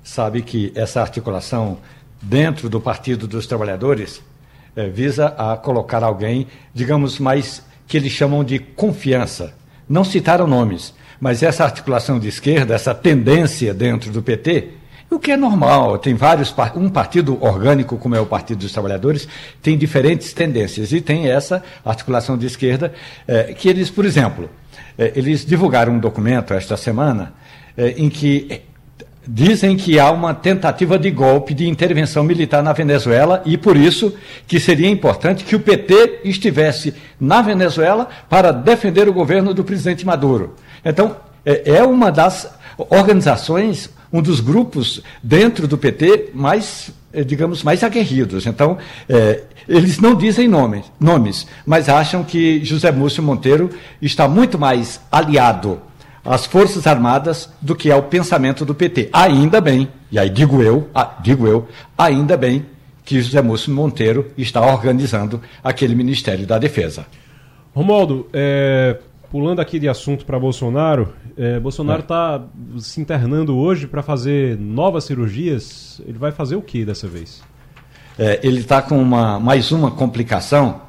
[0.03, 1.77] sabe que essa articulação
[2.21, 4.21] dentro do Partido dos Trabalhadores
[4.75, 9.53] é, visa a colocar alguém, digamos, mais que eles chamam de confiança.
[9.87, 14.69] Não citaram nomes, mas essa articulação de esquerda, essa tendência dentro do PT,
[15.09, 19.27] o que é normal, tem vários, um partido orgânico como é o Partido dos Trabalhadores,
[19.61, 22.93] tem diferentes tendências, e tem essa articulação de esquerda,
[23.27, 24.49] é, que eles, por exemplo,
[24.97, 27.33] é, eles divulgaram um documento esta semana,
[27.77, 28.61] em que
[29.27, 34.13] dizem que há uma tentativa de golpe de intervenção militar na Venezuela e por isso
[34.47, 40.05] que seria importante que o PT estivesse na Venezuela para defender o governo do presidente
[40.05, 40.55] Maduro.
[40.83, 41.15] Então,
[41.45, 42.51] é, é uma das
[42.89, 48.47] organizações, um dos grupos dentro do PT mais, é, digamos, mais aguerridos.
[48.47, 48.77] Então,
[49.07, 53.69] é, eles não dizem nomes, nomes, mas acham que José Múcio Monteiro
[54.01, 55.79] está muito mais aliado
[56.23, 59.09] às Forças Armadas do que ao pensamento do PT.
[59.11, 61.67] Ainda bem, e aí digo eu, ah, digo eu,
[61.97, 62.65] ainda bem
[63.03, 67.05] que José Múcio Monteiro está organizando aquele Ministério da Defesa.
[67.73, 68.97] Romualdo, é,
[69.31, 72.43] pulando aqui de assunto para Bolsonaro, é, Bolsonaro está
[72.75, 72.79] é.
[72.79, 76.01] se internando hoje para fazer novas cirurgias.
[76.05, 77.41] Ele vai fazer o que dessa vez?
[78.19, 80.81] É, ele está com uma, mais uma complicação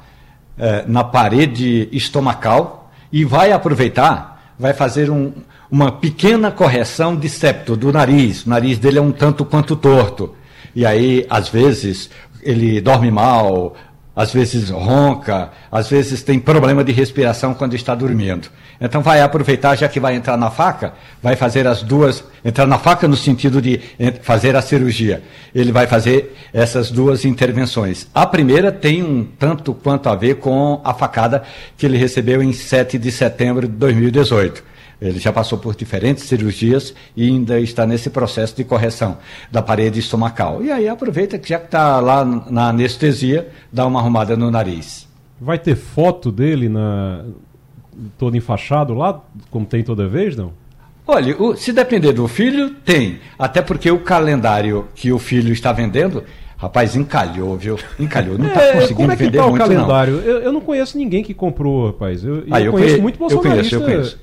[0.57, 4.32] é, na parede estomacal e vai aproveitar,
[4.63, 5.33] vai fazer um,
[5.69, 8.45] uma pequena correção de septo do nariz.
[8.45, 10.33] O nariz dele é um tanto quanto torto.
[10.73, 12.09] E aí, às vezes,
[12.41, 13.75] ele dorme mal,
[14.15, 18.47] às vezes ronca, às vezes tem problema de respiração quando está dormindo.
[18.79, 22.77] Então vai aproveitar, já que vai entrar na faca, vai fazer as duas, entrar na
[22.77, 23.79] faca no sentido de
[24.21, 25.23] fazer a cirurgia.
[25.53, 28.07] Ele vai fazer essas duas intervenções.
[28.13, 31.43] A primeira tem um tanto quanto a ver com a facada
[31.77, 34.72] que ele recebeu em 7 de setembro de 2018.
[35.03, 39.17] Ele já passou por diferentes cirurgias e ainda está nesse processo de correção
[39.51, 40.63] da parede estomacal.
[40.63, 45.07] E aí aproveita que já que está lá na anestesia, dá uma arrumada no nariz.
[45.41, 47.25] Vai ter foto dele na
[48.17, 49.21] todo enfaixado lá,
[49.51, 50.51] como tem toda vez, não?
[51.05, 53.19] Olha, o, se depender do filho, tem.
[53.37, 56.23] Até porque o calendário que o filho está vendendo,
[56.57, 57.77] rapaz, encalhou, viu?
[57.99, 58.37] Encalhou.
[58.37, 60.13] Não está é, conseguindo como é que vender tá o calendário?
[60.13, 60.23] Não.
[60.23, 62.23] Eu, eu, não conheço ninguém que comprou, rapaz.
[62.23, 63.75] Eu, ah, eu, eu conheço, conheço muito bolsonarista.
[63.75, 64.19] Eu conheço, eu conheço.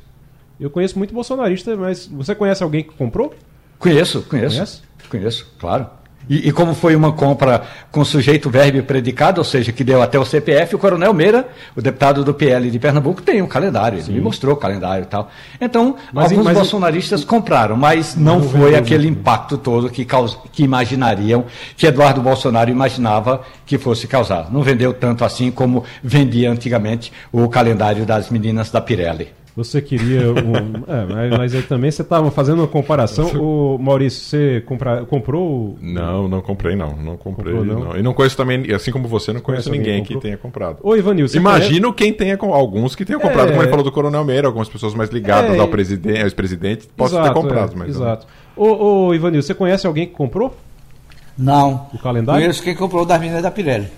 [0.60, 3.32] Eu conheço muito bolsonarista, mas você conhece alguém que comprou?
[3.78, 4.56] Conheço, conheço.
[4.56, 4.82] Conhece?
[5.08, 5.86] Conheço, claro.
[6.28, 10.18] E, e, como foi uma compra com sujeito, verbo predicado, ou seja, que deu até
[10.18, 14.04] o CPF, o Coronel Meira, o deputado do PL de Pernambuco, tem um calendário, ele
[14.04, 14.12] Sim.
[14.12, 15.30] me mostrou o calendário e tal.
[15.60, 20.38] Então, mas, alguns mas, bolsonaristas compraram, mas não, não foi aquele impacto todo que, caus,
[20.52, 21.46] que imaginariam,
[21.76, 24.52] que Eduardo Bolsonaro imaginava que fosse causar.
[24.52, 29.39] Não vendeu tanto assim como vendia antigamente o calendário das meninas da Pirelli.
[29.56, 30.84] Você queria um.
[30.86, 33.30] é, mas, aí também você estava fazendo uma comparação.
[33.40, 35.76] O Maurício, você compra, comprou?
[35.80, 36.96] Não, não comprei, não.
[36.96, 37.54] Não comprei.
[37.54, 37.84] Comprou, não.
[37.90, 37.96] não.
[37.96, 40.78] E não conheço também, assim como você, não conheço ninguém que tenha comprado.
[40.82, 41.36] Ô, Ivanilson.
[41.36, 41.96] Imagino conhece?
[41.96, 42.38] quem tenha.
[42.40, 43.50] Alguns que tenham comprado, é...
[43.52, 45.58] como ele falou do Coronel Meira, algumas pessoas mais ligadas é...
[45.58, 47.88] ao presidente, ao ex-presidente, posso ter comprado, é, mas.
[47.90, 48.26] Exato.
[48.56, 48.64] Não...
[48.64, 50.54] Ô, ô, Ivanilson, você conhece alguém que comprou?
[51.40, 51.88] Não.
[51.94, 52.42] O calendário?
[52.42, 53.88] Conheço quem comprou das meninas da Pirelli.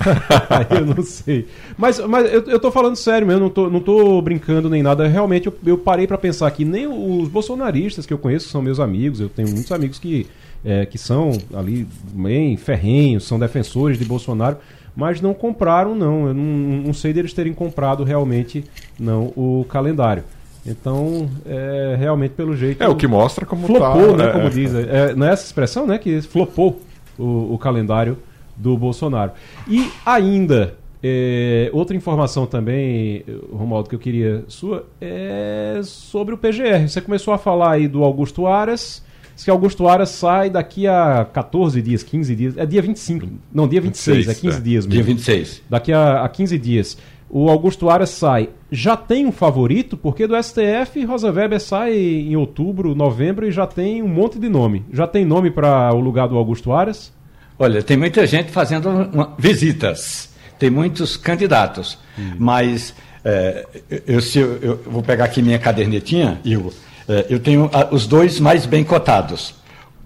[0.70, 1.46] eu não sei.
[1.76, 5.06] Mas, mas eu, eu tô falando sério mesmo, não tô, não tô brincando nem nada.
[5.06, 8.60] Realmente eu, eu parei para pensar que nem os bolsonaristas que eu conheço, que são
[8.60, 10.26] meus amigos, eu tenho muitos amigos que,
[10.64, 14.56] é, que são ali bem ferrenhos, são defensores de Bolsonaro,
[14.96, 16.26] mas não compraram, não.
[16.26, 18.64] Eu não, não sei deles terem comprado realmente
[18.98, 20.24] não o calendário.
[20.66, 22.82] Então, é, realmente, pelo jeito.
[22.82, 24.28] É o que mostra como flopou, tá, né?
[24.28, 24.74] É, como diz.
[24.74, 25.96] É, não é essa expressão, né?
[25.96, 26.80] Que flopou
[27.18, 28.18] o, o calendário
[28.56, 29.32] do Bolsonaro.
[29.66, 36.88] E ainda, é, outra informação também, Romualdo, que eu queria sua, é sobre o PGR.
[36.88, 39.02] Você começou a falar aí do Augusto Aras.
[39.34, 42.56] Diz que Augusto Aras sai daqui a 14 dias, 15 dias.
[42.56, 43.28] É dia 25.
[43.52, 44.60] Não, dia 26, 26 é 15 é.
[44.60, 45.02] dias mesmo.
[45.02, 45.62] Dia 26.
[45.70, 46.98] Daqui a, a 15 dias.
[47.30, 48.48] O Augusto Aras sai.
[48.70, 49.96] Já tem um favorito?
[49.96, 54.48] Porque do STF, Rosa Weber sai em outubro, novembro e já tem um monte de
[54.48, 54.84] nome.
[54.92, 57.12] Já tem nome para o lugar do Augusto Aras?
[57.58, 62.34] Olha, tem muita gente fazendo uma, visitas, tem muitos candidatos, hum.
[62.38, 62.94] mas
[63.24, 63.66] é,
[64.06, 66.72] eu, eu, eu, vou pegar aqui minha cadernetinha, Igor.
[67.08, 69.56] É, eu tenho a, os dois mais bem cotados.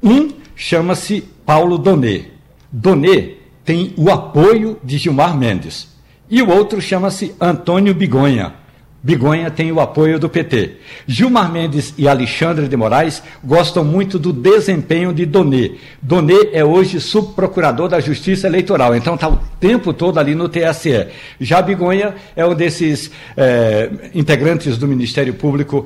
[0.02, 2.24] Um chama-se Paulo Donê.
[2.70, 5.91] Donê tem o apoio de Gilmar Mendes.
[6.32, 8.54] E o outro chama-se Antônio Bigonha.
[9.02, 10.76] Bigonha tem o apoio do PT.
[11.06, 15.72] Gilmar Mendes e Alexandre de Moraes gostam muito do desempenho de Donê.
[16.00, 21.08] Donê é hoje subprocurador da Justiça Eleitoral, então está o tempo todo ali no TSE.
[21.38, 25.84] Já Bigonha é um desses é, integrantes do Ministério Público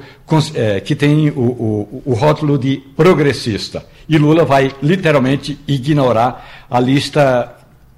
[0.54, 3.84] é, que tem o, o, o rótulo de progressista.
[4.08, 7.56] E Lula vai literalmente ignorar a lista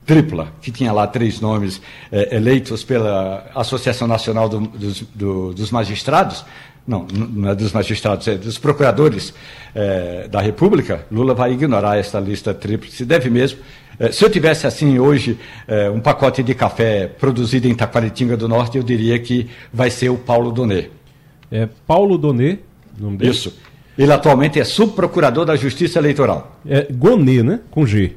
[0.09, 5.70] tripla, que tinha lá três nomes é, eleitos pela Associação Nacional do, dos, do, dos
[5.70, 6.47] Magistrados,
[6.86, 9.35] não, não é dos magistrados, é dos procuradores
[9.74, 13.59] é, da República, Lula vai ignorar essa lista tripla, se deve mesmo.
[14.01, 15.39] É, se eu tivesse assim hoje
[15.93, 20.16] um pacote de café produzido em Taquaritinga do Norte, eu diria que vai ser o
[20.16, 20.86] Paulo Donê.
[21.52, 22.60] É Paulo Donê,
[22.98, 23.30] nome dele?
[23.32, 23.55] Isso.
[23.98, 26.59] Ele atualmente é subprocurador da Justiça Eleitoral.
[26.66, 27.60] É Gonê, né?
[27.70, 28.12] Com G.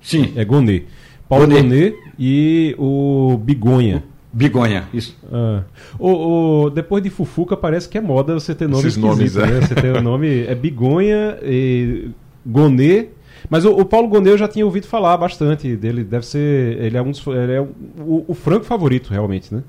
[0.00, 0.32] Sim.
[0.36, 0.84] É Gonê.
[1.28, 4.04] Paulo Bonet e o Bigonha.
[4.32, 5.16] Bigonha, isso.
[5.32, 5.62] Ah.
[5.98, 9.46] O, o, depois de Fufuca, parece que é moda você ter nome Esses nomes, é.
[9.46, 9.60] né?
[9.60, 10.44] Você ter o nome.
[10.44, 12.10] É Bigonha e
[12.44, 13.08] Gonê.
[13.48, 16.02] Mas o, o, Paulo Gonê eu já tinha ouvido falar bastante dele.
[16.02, 16.82] Deve ser.
[16.82, 19.62] Ele é um dos, ele é o, o franco favorito, realmente, né?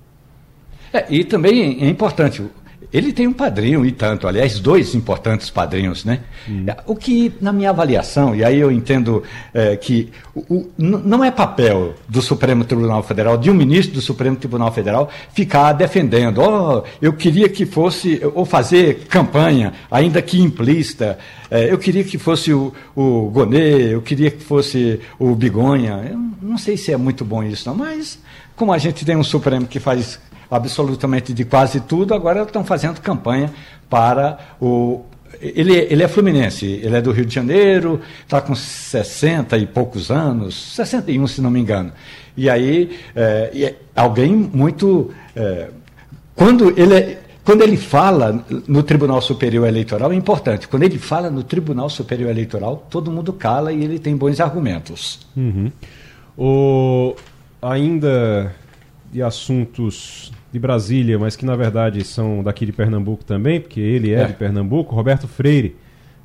[0.91, 2.41] É, e também é importante.
[2.91, 6.21] Ele tem um padrinho e tanto, aliás, dois importantes padrinhos, né?
[6.47, 6.65] Hum.
[6.85, 11.31] O que, na minha avaliação, e aí eu entendo é, que o, o, não é
[11.31, 16.83] papel do Supremo Tribunal Federal, de um ministro do Supremo Tribunal Federal, ficar defendendo, oh,
[17.01, 21.17] eu queria que fosse, ou fazer campanha, ainda que implícita,
[21.49, 26.07] é, eu queria que fosse o, o Gonê, eu queria que fosse o Bigonha.
[26.09, 28.19] Eu não sei se é muito bom isso, não, mas
[28.55, 32.99] como a gente tem um Supremo que faz absolutamente de quase tudo, agora estão fazendo
[33.01, 33.51] campanha
[33.89, 35.01] para o.
[35.41, 40.09] Ele, ele é fluminense, ele é do Rio de Janeiro, está com 60 e poucos
[40.09, 41.91] anos, 61 se não me engano.
[42.37, 45.13] E aí, é, é alguém muito.
[45.35, 45.67] É,
[46.35, 50.67] quando ele quando ele fala no Tribunal Superior Eleitoral, é importante.
[50.67, 55.19] Quando ele fala no Tribunal Superior Eleitoral, todo mundo cala e ele tem bons argumentos.
[55.37, 55.71] Uhum.
[56.35, 57.15] O...
[57.61, 58.51] Ainda
[59.15, 64.13] de assuntos de Brasília, mas que na verdade são daqui de Pernambuco também, porque ele
[64.13, 64.25] é, é.
[64.25, 65.73] de Pernambuco, Roberto Freire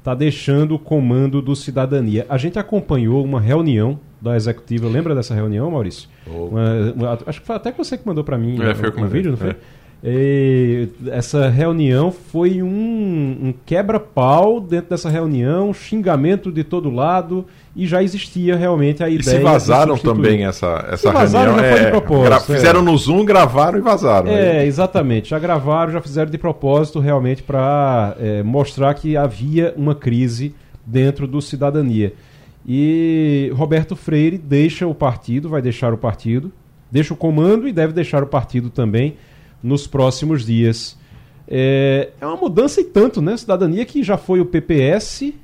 [0.00, 2.26] está deixando o comando do Cidadania.
[2.28, 6.08] A gente acompanhou uma reunião da executiva, lembra dessa reunião, Maurício?
[6.26, 6.46] Oh.
[6.46, 9.30] Uma, uma, acho que foi até você que mandou para mim é, um, um vídeo,
[9.30, 9.50] não foi?
[9.50, 9.56] É.
[10.02, 17.44] E essa reunião foi um, um quebra-pau dentro dessa reunião, xingamento de todo lado
[17.76, 19.36] e já existia realmente a ideia.
[19.36, 21.68] E se vazaram também essa, essa vazaram, reunião.
[21.68, 22.56] Já foi de é, propósito, é.
[22.56, 24.30] fizeram no Zoom, gravaram e vazaram.
[24.30, 24.66] É, aí.
[24.66, 25.28] exatamente.
[25.28, 30.54] Já gravaram, já fizeram de propósito realmente para é, mostrar que havia uma crise
[30.86, 32.14] dentro do cidadania.
[32.66, 36.50] E Roberto Freire deixa o partido, vai deixar o partido,
[36.90, 39.16] deixa o comando e deve deixar o partido também
[39.62, 40.98] nos próximos dias.
[41.48, 43.36] É, é uma mudança e tanto, né?
[43.36, 45.34] Cidadania que já foi o PPS.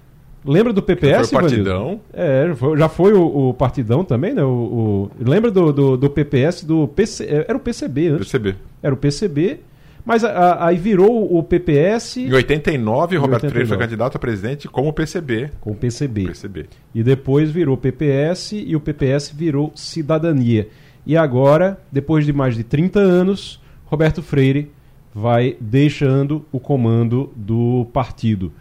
[0.45, 1.31] Lembra do PPS?
[1.31, 2.01] Foi o Partidão.
[2.13, 2.49] É,
[2.79, 4.45] já foi o, o, Partidão também, né?
[4.45, 8.27] O, o lembra do, do, do, PPS do PC, é, era o PCB antes.
[8.29, 8.55] PCB.
[8.81, 9.61] Era o PCB.
[10.05, 12.19] Mas a, a, aí virou o PPS.
[12.19, 15.51] Em 89, Roberto Freire foi candidato a presidente como PCB.
[15.61, 16.29] Com o PCB.
[16.29, 16.67] PCB.
[16.95, 20.69] E depois virou PPS e o PPS virou Cidadania.
[21.05, 24.71] E agora, depois de mais de 30 anos, Roberto Freire
[25.15, 28.53] vai deixando o comando do partido.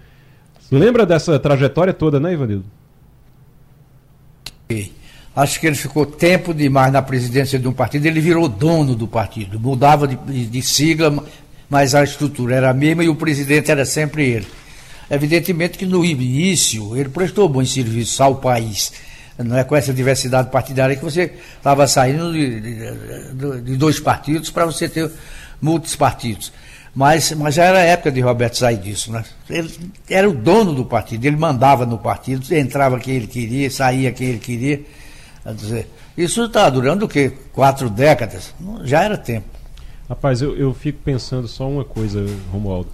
[0.71, 2.65] Lembra dessa trajetória toda, né, Ivanildo?
[5.35, 9.05] Acho que ele ficou tempo demais na presidência de um partido, ele virou dono do
[9.05, 10.15] partido, mudava de,
[10.45, 11.13] de sigla,
[11.69, 14.47] mas a estrutura era a mesma e o presidente era sempre ele.
[15.09, 18.93] Evidentemente que no início ele prestou bons serviços ao país.
[19.37, 24.49] Não é com essa diversidade partidária que você estava saindo de, de, de, dois partidos
[24.49, 25.11] para você ter
[25.61, 26.53] muitos partidos.
[26.95, 29.11] Mas, mas já era a época de Roberto sair disso.
[29.11, 29.25] Né?
[29.49, 34.11] Ele era o dono do partido, ele mandava no partido, entrava quem ele queria, saía
[34.13, 34.81] quem ele queria.
[35.53, 37.33] Dizer, isso está durando o quê?
[37.51, 38.53] Quatro décadas?
[38.83, 39.47] Já era tempo.
[40.07, 42.89] Rapaz, eu, eu fico pensando só uma coisa, Romualdo.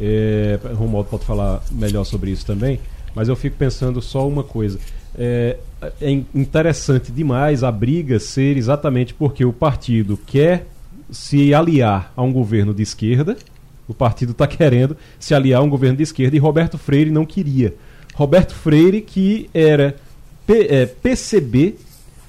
[0.00, 2.80] É, Romualdo pode falar melhor sobre isso também,
[3.14, 4.78] mas eu fico pensando só uma coisa.
[5.18, 5.58] É,
[6.00, 10.66] é interessante demais a briga ser exatamente porque o partido quer
[11.10, 13.36] se aliar a um governo de esquerda,
[13.88, 17.26] o partido está querendo se aliar a um governo de esquerda e Roberto Freire não
[17.26, 17.74] queria.
[18.14, 19.96] Roberto Freire, que era
[20.46, 21.76] P, é, PCB,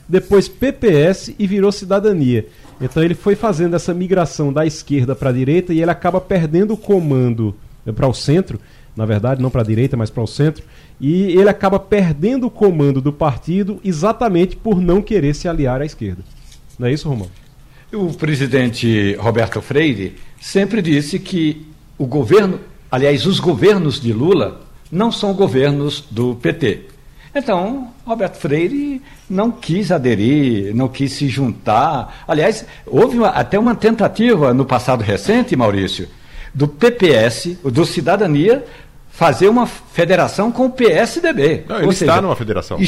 [0.07, 2.47] depois PPS e virou cidadania.
[2.81, 6.73] Então ele foi fazendo essa migração da esquerda para a direita e ele acaba perdendo
[6.73, 7.55] o comando
[7.95, 8.59] para o centro,
[8.95, 10.63] na verdade, não para a direita, mas para o centro,
[10.99, 15.85] e ele acaba perdendo o comando do partido exatamente por não querer se aliar à
[15.85, 16.23] esquerda.
[16.77, 17.29] Não é isso, Romão?
[17.93, 21.65] O presidente Roberto Freire sempre disse que
[21.97, 22.59] o governo,
[22.91, 24.61] aliás, os governos de Lula
[24.91, 26.87] não são governos do PT.
[27.35, 32.23] Então, Roberto Freire não quis aderir, não quis se juntar.
[32.27, 36.07] Aliás, houve uma, até uma tentativa no passado recente, Maurício,
[36.53, 38.63] do PPS, do Cidadania,
[39.09, 41.65] fazer uma federação com o PSDB.
[41.67, 42.79] Não, ele está seja, numa federação.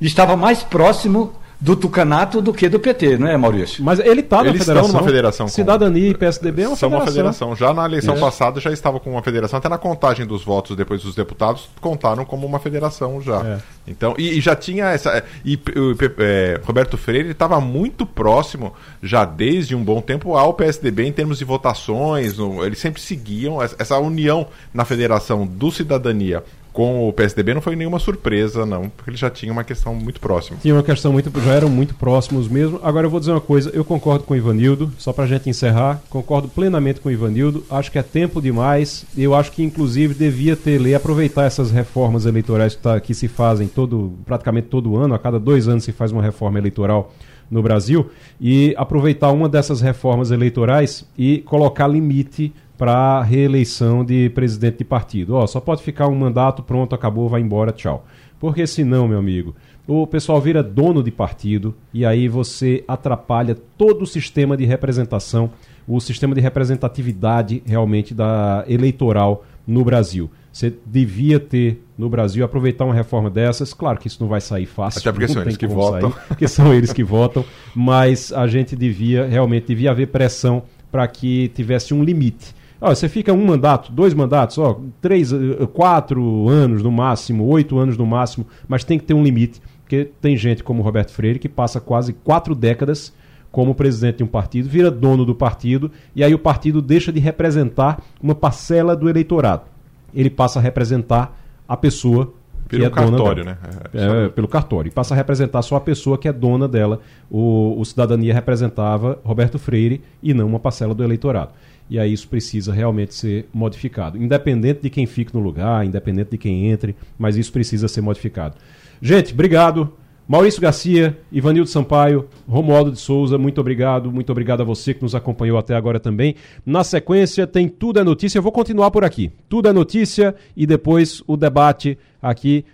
[0.00, 3.84] Estava mais próximo do Tucanato do que do PT, não é, Maurício?
[3.84, 4.86] Mas ele está na Eles federação.
[4.86, 5.48] Estão numa federação.
[5.48, 6.98] Cidadania e PSDB é uma São federação.
[6.98, 7.56] uma federação.
[7.56, 11.02] Já na eleição passada já estava com uma federação, até na contagem dos votos depois
[11.02, 13.40] dos deputados, contaram como uma federação já.
[13.46, 13.58] É.
[13.86, 15.22] Então, e, e, já tinha essa.
[15.44, 21.06] E o é, Roberto Freire estava muito próximo, já desde um bom tempo, ao PSDB
[21.06, 22.38] em termos de votações.
[22.38, 26.42] No, eles sempre seguiam essa união na federação do Cidadania
[26.72, 30.20] com o PSDB não foi nenhuma surpresa, não, porque ele já tinha uma questão muito
[30.20, 30.58] próxima.
[30.60, 31.30] Tinha uma questão muito.
[31.40, 32.80] já eram muito próximos mesmo.
[32.82, 36.02] Agora eu vou dizer uma coisa, eu concordo com o Ivanildo, só pra gente encerrar,
[36.08, 40.56] concordo plenamente com o Ivanildo, acho que é tempo demais, eu acho que inclusive devia
[40.56, 45.14] ter lei, aproveitar essas reformas eleitorais que, tá, que se fazem todo, praticamente todo ano,
[45.14, 47.12] a cada dois anos se faz uma reforma eleitoral
[47.52, 48.10] no Brasil
[48.40, 54.84] e aproveitar uma dessas reformas eleitorais e colocar limite para a reeleição de presidente de
[54.84, 55.34] partido.
[55.34, 58.06] Ó, só pode ficar um mandato, pronto, acabou, vai embora, tchau.
[58.40, 59.54] Porque senão, meu amigo,
[59.86, 65.50] o pessoal vira dono de partido e aí você atrapalha todo o sistema de representação,
[65.86, 70.30] o sistema de representatividade realmente da eleitoral no Brasil.
[70.52, 73.72] Você devia ter no Brasil aproveitar uma reforma dessas.
[73.72, 75.00] Claro que isso não vai sair fácil.
[75.00, 76.12] Até porque são eles que votam.
[76.12, 77.44] Sair, porque são eles que votam.
[77.74, 82.54] Mas a gente devia, realmente, devia haver pressão para que tivesse um limite.
[82.78, 85.36] Ó, você fica um mandato, dois mandatos, ó, três, eh,
[85.72, 90.10] quatro anos no máximo, oito anos no máximo, mas tem que ter um limite, porque
[90.20, 93.14] tem gente como Roberto Freire que passa quase quatro décadas
[93.52, 97.20] como presidente de um partido, vira dono do partido, e aí o partido deixa de
[97.20, 99.71] representar uma parcela do eleitorado
[100.14, 102.32] ele passa a representar a pessoa
[102.68, 103.58] pelo que é cartório, dona
[103.92, 104.14] dela.
[104.14, 104.24] né?
[104.24, 104.88] É, pelo cartório.
[104.88, 107.00] E passa a representar só a pessoa que é dona dela.
[107.30, 111.50] O, o Cidadania representava Roberto Freire e não uma parcela do eleitorado.
[111.90, 114.16] E aí isso precisa realmente ser modificado.
[114.16, 118.56] Independente de quem fique no lugar, independente de quem entre, mas isso precisa ser modificado.
[119.00, 119.92] Gente, obrigado.
[120.26, 125.14] Maurício Garcia, Ivanildo Sampaio, Romualdo de Souza, muito obrigado, muito obrigado a você que nos
[125.14, 126.36] acompanhou até agora também.
[126.64, 129.32] Na sequência tem Tudo é Notícia, eu vou continuar por aqui.
[129.48, 132.64] Tudo é Notícia e depois o debate aqui.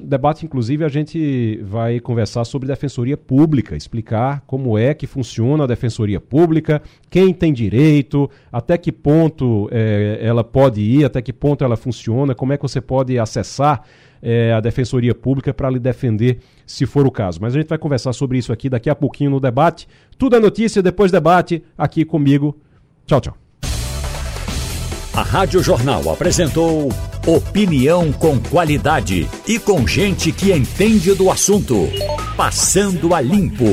[0.00, 5.66] Debate, inclusive, a gente vai conversar sobre defensoria pública, explicar como é que funciona a
[5.66, 11.62] defensoria pública, quem tem direito, até que ponto é, ela pode ir, até que ponto
[11.62, 13.82] ela funciona, como é que você pode acessar
[14.22, 17.38] é, a Defensoria Pública para lhe defender, se for o caso.
[17.40, 19.88] Mas a gente vai conversar sobre isso aqui daqui a pouquinho no debate.
[20.18, 22.56] Tudo é notícia, depois debate aqui comigo.
[23.06, 23.36] Tchau, tchau.
[25.14, 26.90] A Rádio Jornal apresentou
[27.26, 31.88] opinião com qualidade e com gente que entende do assunto.
[32.36, 33.64] Passando a limpo.